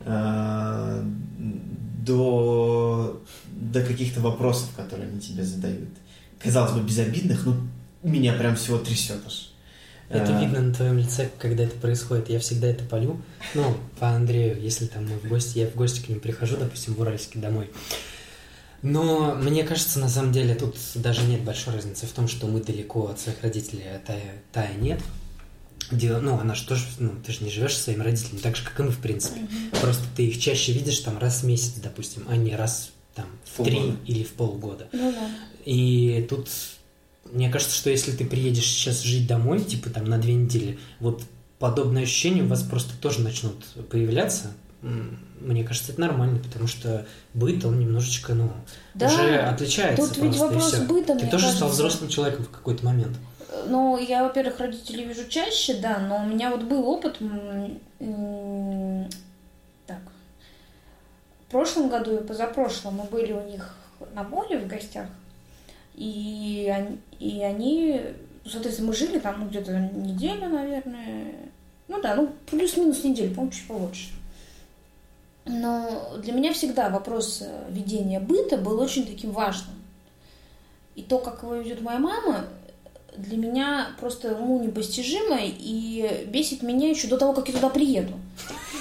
[0.00, 1.04] э,
[2.04, 5.88] до, до каких-то вопросов, которые они тебе задают.
[6.38, 7.56] Казалось бы, безобидных, но
[8.02, 9.53] меня прям всего трясет аж.
[10.08, 10.40] Это а...
[10.40, 12.28] видно на твоем лице, когда это происходит.
[12.28, 13.22] Я всегда это полю.
[13.54, 16.94] Ну, по Андрею, если там мы в гости, я в гости к ним прихожу, допустим,
[16.94, 17.70] в Уральске домой.
[18.82, 22.60] Но мне кажется, на самом деле, тут даже нет большой разницы в том, что мы
[22.60, 25.00] далеко от своих родителей, а Тая, Тая нет.
[25.90, 28.64] Дело, ну, она же тоже, ну, ты же не живешь со своими родителями, так же,
[28.64, 29.40] как и мы, в принципе.
[29.40, 29.80] Mm-hmm.
[29.80, 33.64] Просто ты их чаще видишь там раз в месяц, допустим, а не раз там в
[33.64, 34.88] три или в полгода.
[34.92, 35.30] Ну, да.
[35.64, 36.48] И тут
[37.32, 41.22] мне кажется, что если ты приедешь сейчас жить домой, типа там на две недели, вот
[41.58, 44.52] подобные ощущения у вас просто тоже начнут появляться.
[45.40, 48.52] Мне кажется, это нормально, потому что быт, он немножечко, ну,
[48.92, 50.06] да, уже отличается.
[50.06, 51.56] Тут ведь вопрос быта, Ты тоже кажется...
[51.56, 53.16] стал взрослым человеком в какой-то момент.
[53.66, 57.18] Ну, я, во-первых, родителей вижу чаще, да, но у меня вот был опыт...
[59.86, 60.00] Так.
[61.48, 63.74] В прошлом году и позапрошлом мы были у них
[64.14, 65.06] на море в гостях.
[65.94, 66.72] И
[67.20, 68.00] и они,
[68.44, 71.34] соответственно, мы жили там ну, где-то неделю, наверное.
[71.88, 74.10] Ну да, ну плюс-минус неделю, по-моему, чуть побольше.
[75.46, 79.74] Но для меня всегда вопрос э, ведения быта был очень таким важным.
[80.94, 82.46] И то, как его ведет моя мама,
[83.16, 88.14] для меня просто ну, непостижимо и бесит меня еще до того, как я туда приеду.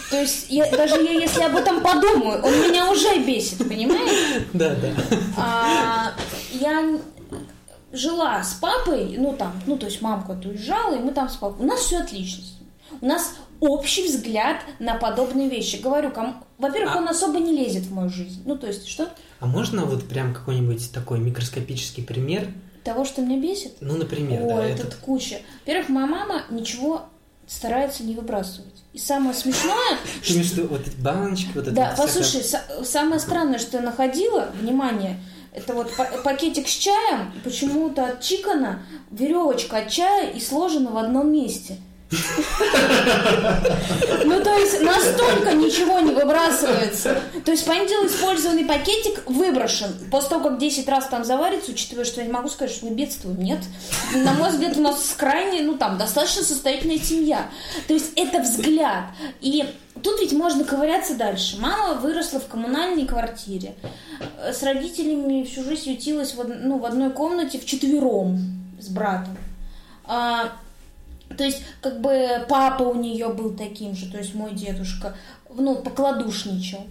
[0.09, 4.45] То есть я, даже я, если об этом подумаю, он меня уже бесит, понимаете?
[4.53, 5.17] Да, да.
[5.37, 6.13] А,
[6.51, 6.99] я
[7.91, 11.63] жила с папой, ну там, ну то есть мамка уезжала, и мы там с папой.
[11.63, 12.43] У нас все отлично.
[13.01, 15.77] У нас общий взгляд на подобные вещи.
[15.77, 16.33] Говорю, кому...
[16.57, 18.41] во-первых, А- он особо не лезет в мою жизнь.
[18.45, 19.09] Ну то есть что?
[19.39, 22.47] А можно вот прям какой-нибудь такой микроскопический пример?
[22.83, 23.73] Того, что меня бесит?
[23.79, 24.95] Ну, например, О, да, это этот.
[24.95, 25.39] куча.
[25.61, 27.03] Во-первых, моя мама ничего
[27.47, 28.83] старается не выбрасывать.
[28.93, 29.97] И самое смешное,
[30.53, 34.49] в виду вот эти баночки, вот это Да, послушай, са- самое странное, что я находила,
[34.59, 35.19] внимание,
[35.53, 40.97] это вот па- пакетик с чаем, почему-то от чикана веревочка от чая и сложена в
[40.97, 41.77] одном месте.
[44.25, 47.21] Ну, то есть настолько ничего не выбрасывается.
[47.45, 49.93] То есть, понятное использованный пакетик выброшен.
[50.11, 52.95] После того, как 10 раз там заварится, учитывая, что я не могу сказать, что мы
[52.95, 53.59] бедствуем, нет.
[54.15, 57.49] На мой взгляд, у нас крайне, ну, там, достаточно состоятельная семья.
[57.87, 59.05] То есть, это взгляд.
[59.41, 59.65] И
[60.01, 61.57] тут ведь можно ковыряться дальше.
[61.59, 63.75] Мама выросла в коммунальной квартире.
[64.41, 68.39] С родителями всю жизнь ютилась в, ну, в одной комнате вчетвером
[68.79, 69.37] с братом.
[70.05, 70.51] А,
[71.37, 75.15] то есть, как бы папа у нее был таким же, то есть мой дедушка,
[75.49, 76.85] ну, покладушничал.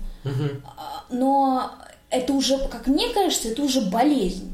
[0.65, 1.73] А, Но
[2.11, 4.53] это уже, как мне кажется, это уже болезнь.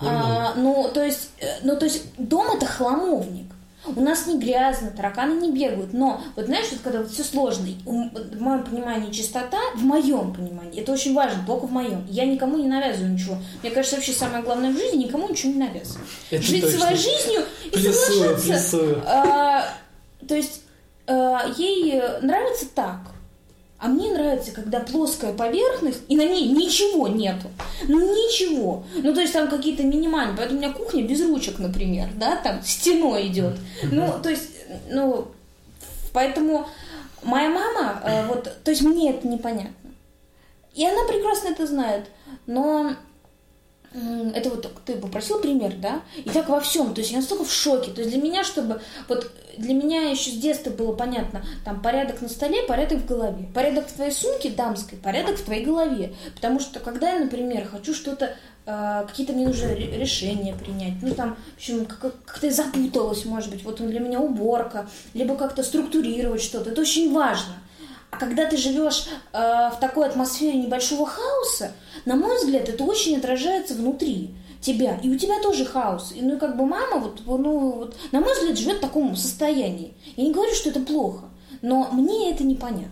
[0.00, 3.52] А, ну, то есть, э, ну, то есть дом это хламовник.
[3.96, 5.92] У нас не грязно, тараканы не бегают.
[5.92, 10.80] Но, вот знаешь, вот когда вот все сложно, в моем понимании чистота, в моем понимании,
[10.80, 12.06] это очень важно, только в моем.
[12.08, 13.36] Я никому не навязываю ничего.
[13.62, 16.06] Мне кажется, вообще самое главное в жизни никому ничего не навязывать.
[16.30, 16.80] Это Жить точно.
[16.80, 17.94] своей жизнью и Плюсую,
[18.38, 18.46] соглашаться.
[18.78, 19.02] плюсую.
[19.06, 19.64] А,
[20.26, 20.62] то есть
[21.06, 23.00] а, ей нравится так.
[23.78, 27.48] А мне нравится, когда плоская поверхность, и на ней ничего нету.
[27.86, 28.84] Ну, ничего.
[28.96, 30.36] Ну, то есть там какие-то минимальные.
[30.36, 33.54] Поэтому у меня кухня без ручек, например, да, там стеной идет.
[33.84, 34.50] Ну, то есть,
[34.90, 35.28] ну,
[36.12, 36.66] поэтому
[37.22, 39.72] моя мама, э, вот, то есть мне это непонятно.
[40.74, 42.06] И она прекрасно это знает.
[42.46, 42.94] Но
[43.92, 46.02] это вот ты попросил пример, да?
[46.16, 46.94] И так во всем.
[46.94, 47.90] То есть я настолько в шоке.
[47.90, 48.80] То есть для меня, чтобы...
[49.08, 53.48] Вот для меня еще с детства было понятно, там порядок на столе, порядок в голове.
[53.54, 56.14] Порядок в твоей сумке дамской, порядок в твоей голове.
[56.34, 58.36] Потому что когда я, например, хочу что-то,
[58.66, 63.24] э, какие-то мне нужно ре- решения принять, ну там, в общем, как- как-то я запуталась,
[63.24, 67.54] может быть, вот для меня уборка, либо как-то структурировать что-то, это очень важно.
[68.10, 71.72] А когда ты живешь э, в такой атмосфере небольшого хаоса,
[72.08, 74.30] на мой взгляд, это очень отражается внутри
[74.60, 74.98] тебя.
[75.02, 76.12] И у тебя тоже хаос.
[76.16, 79.14] И, ну и как бы мама, вот, ну, вот, на мой взгляд, живет в таком
[79.14, 79.92] состоянии.
[80.16, 81.24] Я не говорю, что это плохо,
[81.62, 82.90] но мне это непонятно.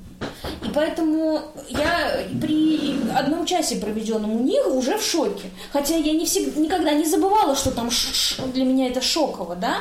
[0.64, 5.50] И поэтому я при одном часе, проведенном у них, уже в шоке.
[5.72, 9.56] Хотя я не всегда, никогда не забывала, что там ш- ш- для меня это шоково,
[9.56, 9.78] да?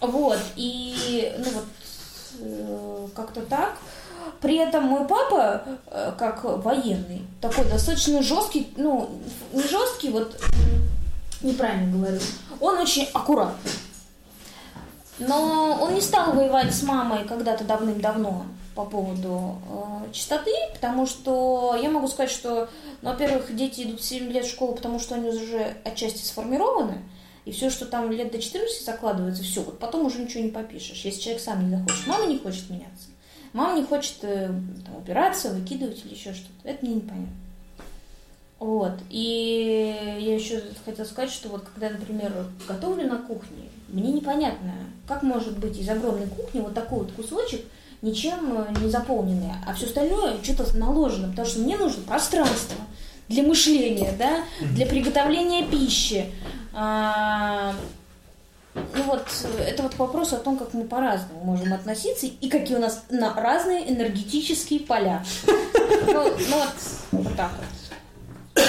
[0.00, 0.38] Вот.
[0.56, 1.64] И, ну вот,
[2.40, 3.78] э, как-то так.
[4.40, 9.10] При этом мой папа, э, как военный, такой достаточно жесткий, ну,
[9.52, 10.40] не жесткий, вот
[11.42, 12.20] неправильно говорю,
[12.60, 13.72] он очень аккуратный.
[15.18, 21.76] Но он не стал воевать с мамой когда-то давным-давно по поводу э, чистоты, потому что
[21.82, 22.68] я могу сказать, что,
[23.02, 27.02] ну, во-первых, дети идут в 7 лет в школу, потому что они уже отчасти сформированы,
[27.44, 31.04] и все, что там лет до 14 закладывается, все, вот потом уже ничего не попишешь,
[31.04, 32.06] если человек сам не захочет.
[32.06, 33.07] Мама не хочет меняться.
[33.52, 34.46] Мама не хочет э,
[34.84, 36.68] там, убираться, выкидывать или еще что-то.
[36.68, 37.34] Это мне непонятно.
[38.58, 38.94] Вот.
[39.08, 42.32] И я еще хотела сказать, что вот когда, например,
[42.66, 44.72] готовлю на кухне, мне непонятно,
[45.06, 47.64] как может быть из огромной кухни вот такой вот кусочек
[48.02, 52.76] ничем э, не заполненный, а все остальное что-то наложено, потому что мне нужно пространство
[53.28, 56.26] для мышления, да, для приготовления пищи.
[58.74, 59.26] Ну вот,
[59.58, 63.34] это вот вопрос о том, как мы по-разному можем относиться и какие у нас на
[63.34, 65.24] разные энергетические поля.
[65.46, 66.74] Ну, ну вот,
[67.12, 68.64] вот так вот.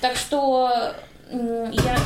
[0.00, 0.94] Так что
[1.30, 1.98] я,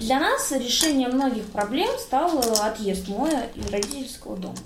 [0.00, 4.56] для нас решение многих проблем стал отъезд мой из родительского дома.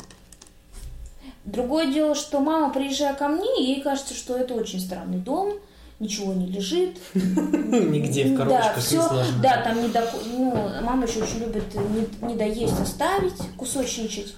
[1.44, 5.54] Другое дело, что мама, приезжая ко мне, ей кажется, что это очень странный дом,
[6.00, 6.98] ничего не лежит.
[7.14, 11.64] Нигде в Да, коробочках не все, да, там не до, ну, мама еще очень любит
[11.74, 14.34] не, не доесть, оставить, кусочничать.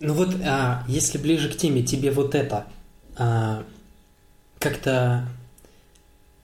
[0.00, 2.66] Ну вот, а, если ближе к теме, тебе вот это
[3.16, 3.64] а,
[4.60, 5.26] как-то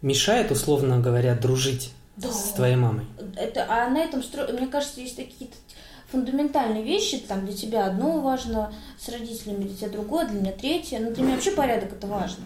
[0.02, 2.32] мешает, условно говоря, дружить Да.
[2.32, 3.04] с твоей мамой?
[3.36, 4.46] Это, а на этом стро...
[4.52, 5.54] мне кажется, есть какие-то
[6.10, 10.98] фундаментальные вещи, там для тебя одно важно с родителями, для тебя другое, для меня третье.
[11.00, 12.44] Но для меня вообще порядок это важно.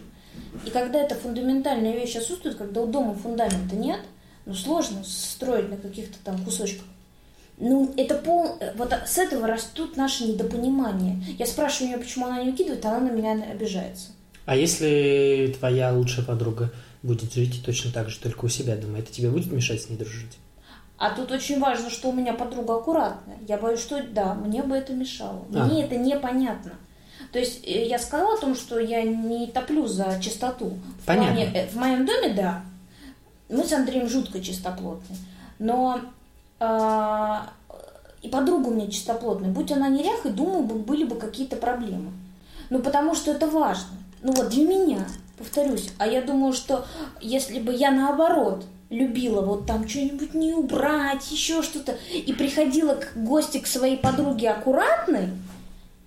[0.67, 4.01] И когда эта фундаментальная вещь отсутствует, когда у дома фундамента нет,
[4.47, 6.85] ну сложно строить на каких-то там кусочках.
[7.61, 8.59] Ну, это пол...
[8.77, 11.21] Вот с этого растут наши недопонимания.
[11.39, 14.11] Я спрашиваю ее, почему она не выкидывает, она на меня обижается.
[14.47, 16.71] А если твоя лучшая подруга
[17.03, 19.97] будет жить точно так же, только у себя дома, это тебе будет мешать с ней
[19.97, 20.39] дружить?
[20.99, 23.39] А тут очень важно, что у меня подруга аккуратная.
[23.47, 25.45] Я боюсь, что да, мне бы это мешало.
[25.55, 25.65] А.
[25.65, 26.73] Мне это непонятно.
[27.33, 30.79] То есть э, я сказала о том, что я не топлю за чистоту.
[31.03, 31.35] В, Понятно.
[31.35, 32.63] плане, э, в моем доме, да.
[33.49, 35.17] Мы с Андреем жутко чистоплотны.
[35.59, 36.01] Но
[36.61, 37.51] а,
[38.23, 39.51] и подруга у меня чистоплотная.
[39.51, 42.13] Будь она неряхой, думаю, бы, были бы какие-то проблемы.
[42.71, 43.91] Ну, потому что это важно.
[44.23, 45.07] Ну вот для меня,
[45.37, 45.91] повторюсь.
[45.99, 46.85] А я думаю, что
[47.21, 53.13] если бы я наоборот любила вот там что-нибудь не убрать, еще что-то, и приходила к
[53.17, 55.29] гости к своей подруге аккуратной,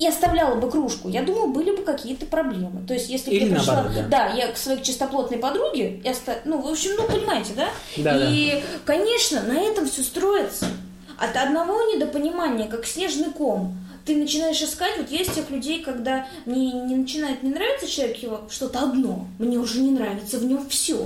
[0.01, 2.83] и оставляла бы кружку, я думаю, были бы какие-то проблемы.
[2.87, 4.29] То есть, если бы я пришла, наоборот, да.
[4.33, 7.69] я к своей чистоплотной подруге, я оста- ну, в общем, ну, понимаете, да?
[7.97, 8.27] Да, да.
[8.27, 10.65] и, конечно, на этом все строится.
[11.19, 16.71] От одного недопонимания, как снежный ком, ты начинаешь искать, вот есть тех людей, когда мне
[16.71, 21.05] не начинает не нравиться человек, его что-то одно, мне уже не нравится в нем все.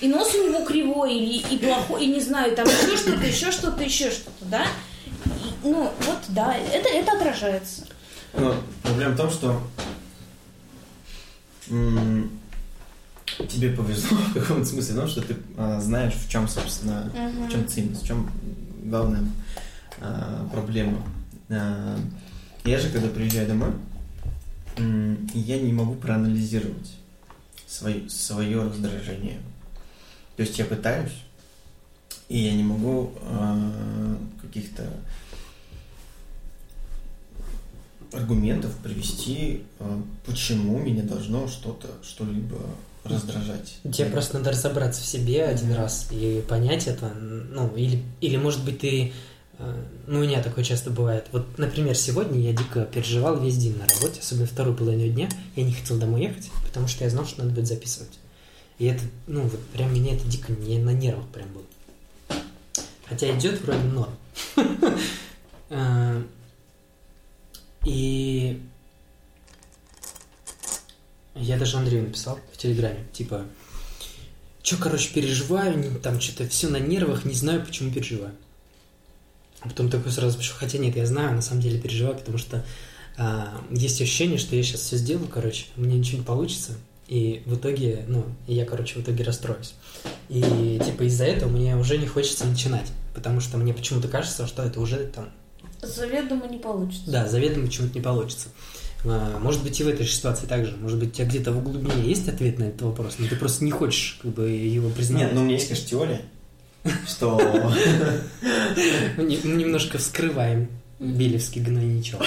[0.00, 3.50] И нос у него кривой, или и плохой, и не знаю, там еще что-то, еще
[3.52, 4.62] что-то, еще что-то, да?
[5.26, 7.82] И, ну, вот, да, это, это отражается.
[8.34, 9.60] Ну, проблема в том, что
[13.46, 17.10] тебе повезло в каком-то смысле, потому что ты а, знаешь, в чем, собственно,
[17.46, 18.30] в чем ценность, в чем
[18.84, 19.24] главная
[20.00, 21.02] а, проблема.
[21.48, 21.98] А,
[22.64, 23.70] я же, когда приезжаю домой,
[25.34, 26.94] я не могу проанализировать
[27.66, 29.40] свое, свое раздражение.
[30.36, 31.24] То есть я пытаюсь,
[32.28, 33.12] и я не могу
[34.40, 34.88] каких-то
[38.12, 42.58] аргументов привести, а, почему меня должно что-то, что-либо
[43.04, 43.76] раздражать.
[43.84, 47.08] Тебе просто надо разобраться в себе один раз и понять это.
[47.14, 49.12] Ну, или, или может быть, ты...
[49.58, 51.26] э, Ну, у меня такое часто бывает.
[51.32, 55.28] Вот, например, сегодня я дико переживал весь день на работе, особенно вторую половину дня.
[55.56, 58.18] Я не хотел домой ехать, потому что я знал, что надо будет записывать.
[58.78, 61.64] И это, ну, вот прям меня это дико не на нервах прям было.
[63.06, 64.14] Хотя идет вроде норм.
[65.70, 66.22] Э,
[67.84, 68.58] И
[71.34, 73.44] я даже Андрею написал в Телеграме, типа,
[74.62, 78.32] что, короче, переживаю, там что-то все на нервах, не знаю, почему переживаю.
[79.60, 82.64] А потом такой сразу пишу, хотя нет, я знаю, на самом деле переживаю, потому что
[83.18, 86.72] а, есть ощущение, что я сейчас все сделаю, короче, у меня ничего не получится,
[87.06, 89.74] и в итоге, ну, я, короче, в итоге расстроюсь.
[90.30, 94.62] И, типа, из-за этого мне уже не хочется начинать, потому что мне почему-то кажется, что
[94.62, 95.28] это уже там
[95.82, 97.10] Заведомо не получится.
[97.10, 98.48] да, заведомо почему-то не получится.
[99.04, 100.76] А, Может быть, и в этой же ситуации также.
[100.76, 103.64] Может быть, у тебя где-то в глубине есть ответ на этот вопрос, но ты просто
[103.64, 105.22] не хочешь как бы его признать.
[105.22, 106.22] Нет, ну у меня есть, конечно, теория,
[107.06, 107.38] что
[109.16, 110.68] немножко вскрываем
[110.98, 112.22] Белевский гнойничок.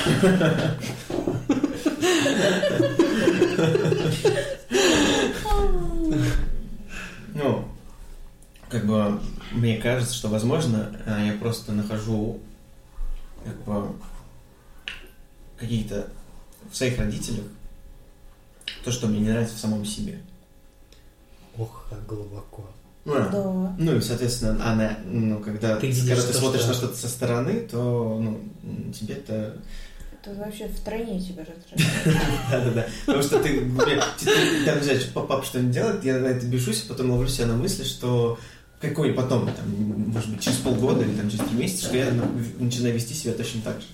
[7.34, 7.66] Ну,
[8.70, 9.20] как бы
[9.52, 12.40] мне кажется, что, возможно, э, я просто нахожу
[13.44, 13.96] как бы
[15.58, 16.08] какие-то
[16.72, 17.46] в своих родителях
[18.84, 20.20] то, что мне не нравится в самом себе.
[21.58, 22.66] Ох, как глубоко.
[23.04, 23.76] Ну, да.
[23.80, 27.10] Ну и, соответственно, она, ну, когда, Ты видишь когда ты смотришь что- на что-то со
[27.10, 28.40] стороны, то ну,
[28.94, 29.58] тебе это
[30.24, 32.20] Это вообще втройне тебя раздражает.
[32.52, 32.88] Да-да-да.
[33.08, 33.60] Потому что ты,
[34.66, 37.48] там, не знаю, что папа что-нибудь делает, я на это бешусь, а потом ловлю себя
[37.48, 38.38] на мысли, что
[38.80, 39.68] какой потом, там,
[40.12, 42.28] может быть, через полгода или там, через три месяца, что я на-
[42.60, 43.88] начинаю вести себя точно так же.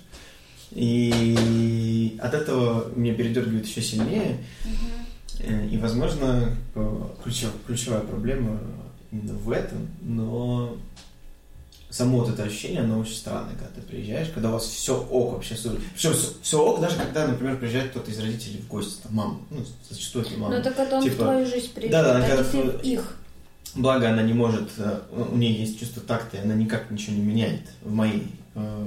[0.71, 4.37] И от этого меня передергивает еще сильнее.
[5.39, 6.55] Э, И, возможно,
[7.65, 8.59] ключевая проблема
[9.11, 10.75] именно в этом, но
[11.89, 15.33] само вот это ощущение, оно очень странное, когда ты приезжаешь, когда у вас все ок
[15.33, 15.55] вообще.
[15.95, 19.63] Причем все ок, даже когда, например, приезжает кто-то из родителей в гости, там, мама, ну,
[19.89, 20.57] зачастую это мама.
[20.57, 22.83] Ну так это он Типа, в твою жизнь приезжает, да-да, а не когда ты в-
[22.83, 23.17] их.
[23.75, 27.21] Благо, она не может, э, у нее есть чувство такта, и она никак ничего не
[27.21, 28.83] меняет в моей, э,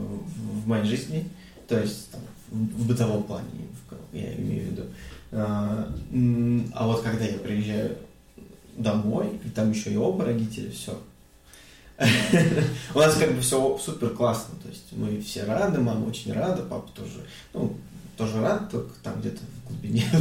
[0.62, 1.28] в моей жизни,
[1.70, 3.46] то есть там, в бытовом плане,
[4.12, 4.82] я имею в виду.
[5.30, 5.88] А
[6.74, 7.96] а вот когда я приезжаю
[8.76, 11.00] домой, и там еще и оба родителя, все.
[12.94, 16.62] У нас как бы все супер классно, то есть мы все рады, мама очень рада,
[16.62, 17.76] папа тоже, ну,
[18.16, 20.04] тоже рад, только там где-то в глубине.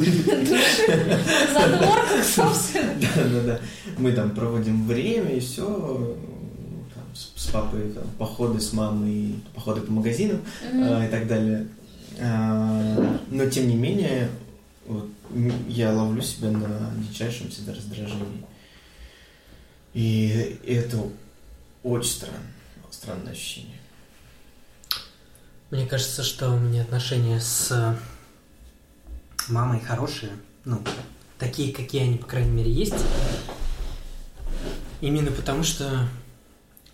[1.52, 2.94] Задворках, собственно.
[3.16, 3.60] Да, да, да.
[3.98, 6.16] Мы там проводим время и все.
[7.20, 10.42] С, с папой там, походы с мамой, походы по магазинам
[10.74, 11.68] а, и так далее.
[12.20, 14.30] А, но тем не менее,
[14.86, 15.10] вот,
[15.68, 18.46] я ловлю себя на дичайшем всегда раздражении.
[19.94, 20.98] И это
[21.84, 22.48] очень странно,
[22.90, 23.78] странное ощущение.
[25.72, 27.98] Мне кажется, что у меня отношения с
[29.50, 30.32] мамой хорошие.
[30.66, 30.82] Ну,
[31.38, 32.96] такие, какие они, по крайней мере, есть.
[35.02, 36.08] Именно потому, что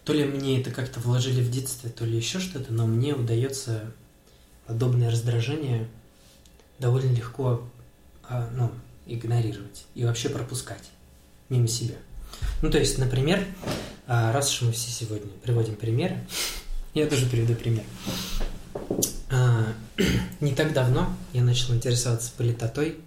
[0.05, 3.91] то ли мне это как-то вложили в детстве, то ли еще что-то, но мне удается
[4.67, 5.87] подобное раздражение
[6.79, 7.67] довольно легко
[8.23, 8.71] а, ну,
[9.07, 10.83] игнорировать и вообще пропускать
[11.49, 11.95] мимо себя.
[12.61, 13.43] Ну, то есть, например,
[14.07, 16.19] а, раз уж мы все сегодня приводим примеры,
[16.93, 17.83] я тоже приведу пример.
[19.31, 19.73] А,
[20.39, 22.97] не так давно я начал интересоваться политотой,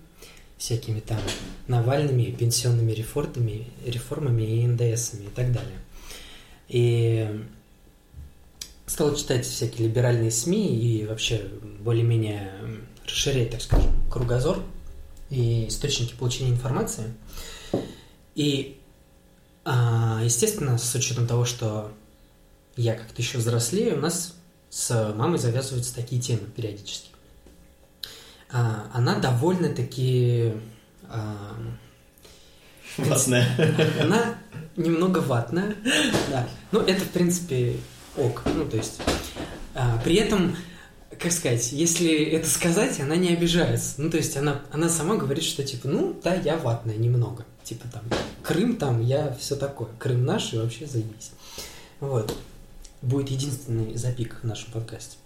[0.57, 1.21] всякими там
[1.69, 5.79] Навальными, пенсионными реформами, реформами и НДСами и так далее.
[6.69, 7.47] И
[8.87, 11.49] стал читать всякие либеральные СМИ и вообще
[11.81, 12.53] более-менее
[13.05, 14.63] расширять, так скажем, кругозор
[15.31, 17.15] и источники получения информации.
[18.35, 18.79] И,
[19.65, 21.93] а, естественно, с учетом того, что
[22.77, 24.35] я как-то еще взрослею, у нас
[24.71, 27.09] с мамой завязываются такие темы периодически.
[28.51, 30.55] А, она довольно-таки...
[32.99, 33.47] Ватная.
[34.01, 34.35] Она
[34.77, 35.75] немного ватная,
[36.31, 36.47] да.
[36.73, 37.77] Ну, это, в принципе,
[38.17, 38.43] ок.
[38.55, 39.01] Ну, то есть...
[39.75, 40.57] А, при этом,
[41.19, 43.95] как сказать, если это сказать, она не обижается.
[43.99, 47.45] Ну, то есть она, она сама говорит, что типа, ну, да, я ватная немного.
[47.65, 48.03] Типа там,
[48.43, 49.89] Крым там, я все такое.
[49.99, 51.31] Крым наш и вообще заебись.
[52.01, 52.35] Вот
[53.03, 55.17] будет единственный запик в нашем подкасте.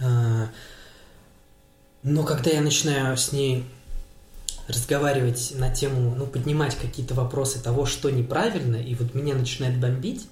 [0.00, 0.48] А,
[2.02, 3.64] но когда я начинаю с ней
[4.68, 10.26] разговаривать на тему, ну, поднимать какие-то вопросы того, что неправильно, и вот меня начинает бомбить,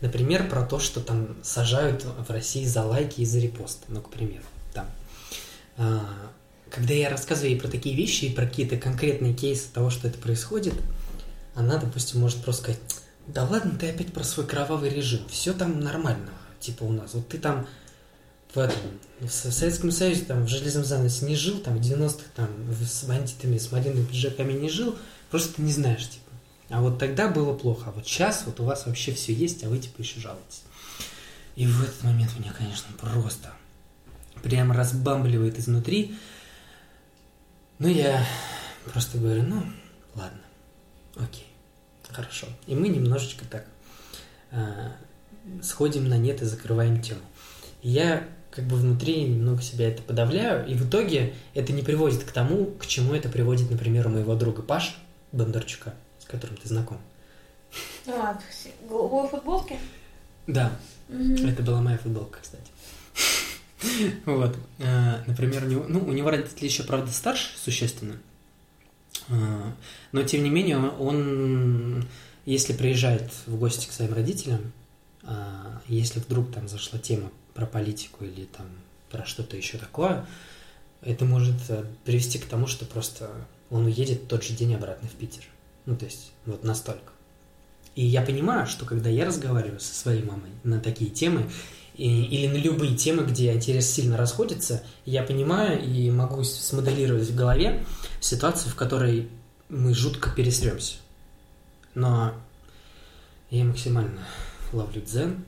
[0.00, 4.10] например, про то, что там сажают в России за лайки и за репосты, ну, к
[4.10, 4.86] примеру, там.
[5.76, 6.00] А,
[6.70, 10.18] когда я рассказываю ей про такие вещи и про какие-то конкретные кейсы того, что это
[10.18, 10.74] происходит,
[11.54, 12.80] она, допустим, может просто сказать,
[13.26, 15.20] да ладно, ты опять про свой кровавый режим.
[15.28, 17.14] Все там нормально, типа у нас.
[17.14, 17.66] Вот ты там
[18.54, 18.70] в
[19.20, 22.48] в Советском Союзе, там, в Железном занавесе не жил, там, в 90-х, там,
[22.80, 24.96] с бандитами, с модельными пиджаками не жил,
[25.30, 26.30] просто ты не знаешь, типа.
[26.70, 29.68] А вот тогда было плохо, а вот сейчас вот у вас вообще все есть, а
[29.68, 30.62] вы, типа, еще жалуетесь.
[31.56, 33.52] И в этот момент меня, конечно, просто
[34.42, 36.16] прям разбамбливает изнутри.
[37.78, 38.24] Ну, я
[38.86, 39.62] просто говорю, ну,
[40.14, 40.40] ладно,
[41.16, 41.46] окей.
[42.10, 42.48] Хорошо.
[42.66, 43.66] И мы немножечко так
[44.50, 44.90] э,
[45.62, 47.20] сходим на нет и закрываем тему.
[47.82, 52.32] Я как бы внутри немного себя это подавляю, и в итоге это не приводит к
[52.32, 54.92] тому, к чему это приводит, например, у моего друга Паша
[55.32, 56.98] Бондарчука, с которым ты знаком.
[58.06, 58.38] А,
[58.82, 59.78] в голубой футболке?
[60.46, 60.72] Да,
[61.08, 61.46] угу.
[61.46, 62.64] это была моя футболка, кстати.
[64.26, 68.16] Вот, э, например, у него, ну, у него родители еще, правда, старше существенно,
[69.28, 69.74] а,
[70.12, 72.04] но, тем не менее, он,
[72.44, 74.72] если приезжает в гости к своим родителям,
[75.22, 77.30] а, если вдруг там зашла тема
[77.60, 78.66] про политику или там
[79.10, 80.26] про что-то еще такое,
[81.02, 83.30] это может э, привести к тому, что просто
[83.70, 85.42] он уедет тот же день обратно в Питер.
[85.84, 87.12] Ну, то есть, вот настолько.
[87.94, 91.50] И я понимаю, что когда я разговариваю со своей мамой на такие темы,
[91.94, 97.34] и, или на любые темы, где интерес сильно расходится, я понимаю и могу смоделировать в
[97.34, 97.84] голове
[98.20, 99.28] ситуацию, в которой
[99.68, 100.96] мы жутко пересремся.
[101.94, 102.32] Но
[103.50, 104.26] я максимально
[104.72, 105.44] ловлю дзен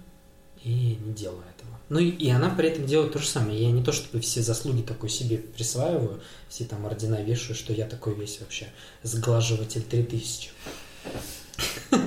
[0.63, 1.52] и не делаю.
[1.93, 3.63] Ну и, и она при этом делает то же самое.
[3.63, 7.87] Я не то, чтобы все заслуги такой себе присваиваю, все там ордена вешаю, что я
[7.87, 8.69] такой весь вообще
[9.03, 10.51] сглаживатель 3000.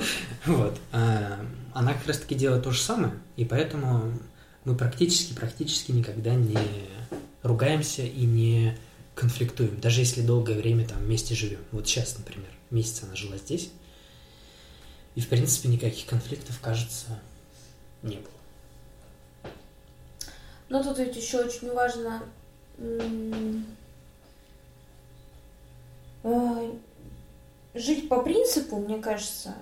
[0.48, 0.80] Вот.
[0.92, 1.40] А,
[1.74, 4.12] она как раз таки делает то же самое, и поэтому
[4.64, 6.58] мы практически-практически никогда не
[7.44, 8.78] ругаемся и не
[9.14, 11.60] конфликтуем, даже если долгое время там вместе живем.
[11.72, 13.70] Вот сейчас, например, месяц она жила здесь,
[15.14, 17.20] и, в принципе, никаких конфликтов, кажется,
[18.02, 18.36] не было.
[20.70, 22.24] Но тут ведь еще очень важно
[22.78, 23.62] э,
[27.76, 29.54] жить по принципу, мне кажется,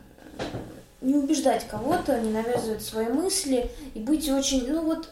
[1.01, 5.10] не убеждать кого-то, не навязывать свои мысли и быть очень, ну вот,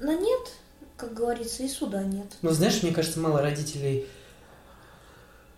[0.00, 0.40] на нет,
[0.96, 2.26] как говорится, и суда нет.
[2.40, 4.06] Ну, знаешь, мне кажется, мало родителей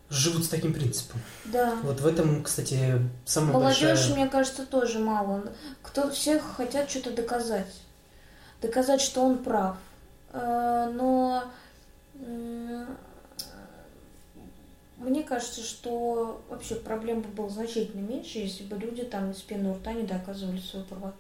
[0.09, 1.21] живут с таким принципом.
[1.45, 1.77] Да.
[1.85, 4.15] Вот в этом, кстати, самая Молодежь, большая...
[4.15, 5.45] мне кажется, тоже мало.
[5.83, 7.73] Кто всех хотят что-то доказать.
[8.61, 9.77] Доказать, что он прав.
[10.33, 11.45] Э, но
[15.01, 19.73] мне кажется, что вообще проблем бы было значительно меньше, если бы люди там из пены
[19.73, 21.17] рта не доказывали свою правоту.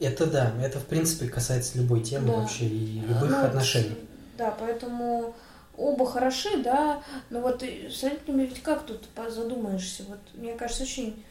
[0.00, 2.36] Это да, это в принципе касается любой темы да.
[2.38, 3.96] вообще и любых ну, отношений.
[4.36, 5.34] Да, поэтому
[5.76, 10.04] оба хороши, да, но вот с родителями ведь как тут задумаешься?
[10.08, 11.22] Вот мне кажется, очень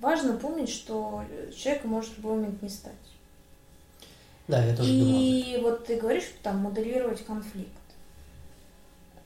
[0.00, 1.24] важно помнить, что
[1.56, 2.92] человека может в любой момент не стать.
[4.50, 4.90] Да, я тоже.
[4.90, 7.70] И вот ты говоришь, там, моделировать конфликт.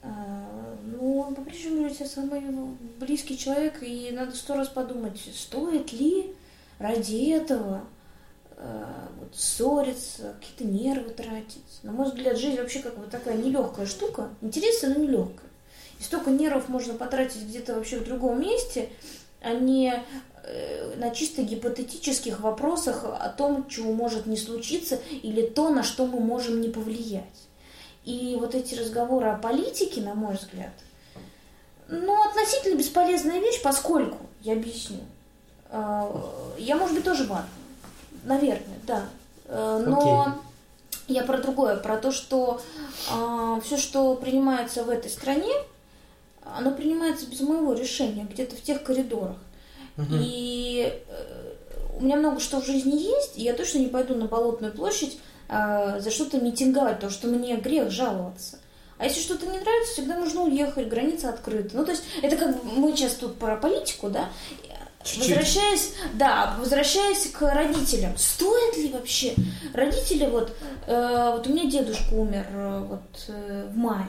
[0.03, 2.43] А, Ну, он по-прежнему у тебя самый
[2.99, 6.35] близкий человек, и надо сто раз подумать, стоит ли
[6.79, 7.83] ради этого
[8.57, 8.85] э,
[9.19, 11.81] вот, ссориться, какие-то нервы тратить.
[11.83, 15.51] На мой взгляд, жизнь вообще как бы такая нелегкая штука, интересная, но нелегкая.
[15.99, 18.91] И столько нервов можно потратить где-то вообще в другом месте,
[19.41, 20.03] а не
[20.97, 26.21] на чисто гипотетических вопросах о том, чего может не случиться, или то, на что мы
[26.21, 27.25] можем не повлиять.
[28.05, 30.73] И вот эти разговоры о политике, на мой взгляд,
[31.89, 35.01] ну, относительно бесполезная вещь, поскольку, я объясню,
[35.71, 36.13] э,
[36.59, 37.49] я, может быть, тоже ватная.
[38.25, 39.07] Наверное, да.
[39.47, 40.39] Э, Но
[41.09, 42.61] я про другое, про то, что
[43.63, 45.53] все, что принимается в этой стране,
[46.45, 49.37] оно принимается без моего решения, где-то в тех коридорах.
[49.97, 50.19] Мгм.
[50.21, 51.53] И э,
[51.97, 55.19] у меня много что в жизни есть, и я точно не пойду на Болотную площадь
[55.49, 58.59] а, за что-то митинговать, потому что мне грех жаловаться.
[58.99, 61.77] А если что-то не нравится, всегда нужно уехать, граница открыта.
[61.77, 64.29] Ну, то есть, это как мы сейчас тут про политику, да?
[65.03, 65.29] Чуть-чуть.
[65.29, 69.35] Возвращаясь, да, возвращаясь к родителям, стоит ли вообще
[69.75, 74.07] родители вот, э, вот у меня дедушка умер э, вот э, в мае,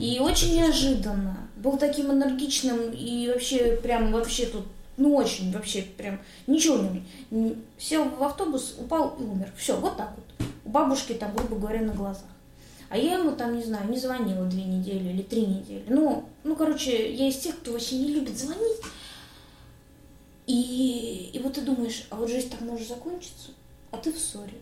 [0.00, 4.66] и очень неожиданно, был таким энергичным и вообще прям вообще тут,
[4.96, 9.96] ну очень вообще прям ничего не, не- сел в автобус, упал и умер, все, вот
[9.96, 12.24] так вот, у бабушки там, грубо говоря, на глазах.
[12.88, 15.84] А я ему там, не знаю, не звонила две недели или три недели.
[15.88, 18.80] Ну, ну, короче, я из тех, кто вообще не любит звонить.
[20.46, 23.50] И, и вот ты думаешь, а вот жизнь так может закончиться,
[23.90, 24.54] а ты в ссоре.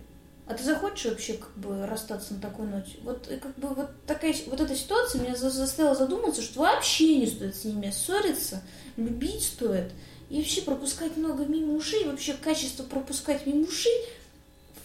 [0.47, 2.97] А ты захочешь вообще как бы расстаться на такой ноте?
[3.03, 7.26] Вот как бы вот такая вот эта ситуация меня за- заставила задуматься, что вообще не
[7.26, 8.62] стоит с ними ссориться,
[8.97, 9.93] любить стоит.
[10.31, 13.93] И вообще пропускать много мимо ушей, вообще качество пропускать мимо ушей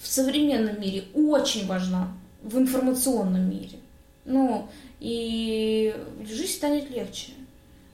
[0.01, 3.79] в современном мире очень важно, в информационном мире.
[4.25, 4.69] Ну,
[4.99, 7.31] и жизнь станет легче.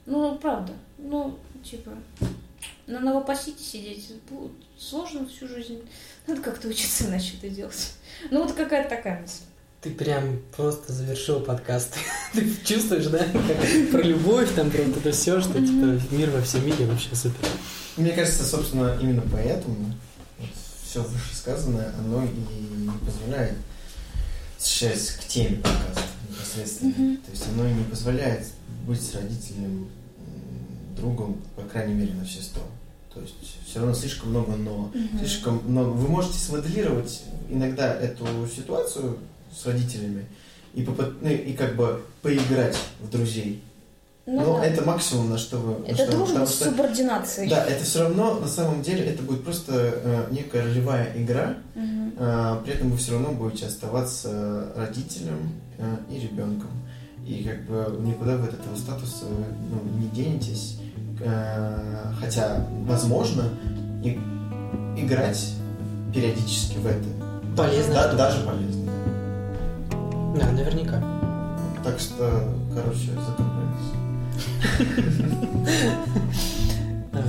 [0.05, 0.73] Ну, правда.
[0.97, 1.91] Ну, типа,
[2.87, 5.81] на новопосите сидеть будет сложно всю жизнь.
[6.27, 7.93] Надо как-то учиться иначе это делать.
[8.31, 9.43] Ну, вот какая-то такая мысль.
[9.85, 11.93] Ты прям просто завершил подкаст.
[12.33, 13.19] Ты чувствуешь, да?
[13.19, 17.15] Как про любовь, там про вот это все, что типа мир во всем мире вообще
[17.15, 17.47] супер.
[17.95, 19.93] Мне кажется, собственно, именно поэтому
[20.89, 23.53] все вышесказанное, оно и не позволяет,
[24.57, 28.47] возвращаясь к теме подкаста непосредственно, то есть оно и не позволяет
[28.87, 29.87] быть с родителем,
[30.97, 32.61] другом, по крайней мере, на все сто.
[33.13, 33.35] То есть
[33.67, 34.91] все равно слишком много но.
[35.19, 35.89] Слишком много.
[35.89, 39.19] Вы можете смоделировать иногда эту ситуацию
[39.55, 40.25] с родителями
[40.73, 43.61] и, попыт- ну, и как бы поиграть в друзей.
[44.27, 44.65] Ну, Но да.
[44.65, 45.79] это максимум, на что вы...
[45.79, 47.47] на Это что- дружба с что- субординацией.
[47.49, 52.13] Да, это все равно, на самом деле, это будет просто э, некая ролевая игра, Мгм.
[52.17, 56.69] э, при этом вы все равно будете оставаться родителем э, и ребенком.
[57.27, 60.79] И как бы никуда вы от этого статуса ну, не денетесь.
[61.21, 63.49] Э, хотя, возможно,
[64.03, 64.19] и-
[64.97, 65.51] играть
[66.13, 67.05] периодически в это.
[67.55, 67.93] Полезно.
[67.93, 68.84] Да, даже полезно.
[70.35, 71.01] Да, наверняка.
[71.83, 73.93] Так что, короче, за компромисс.
[77.17, 77.21] Э,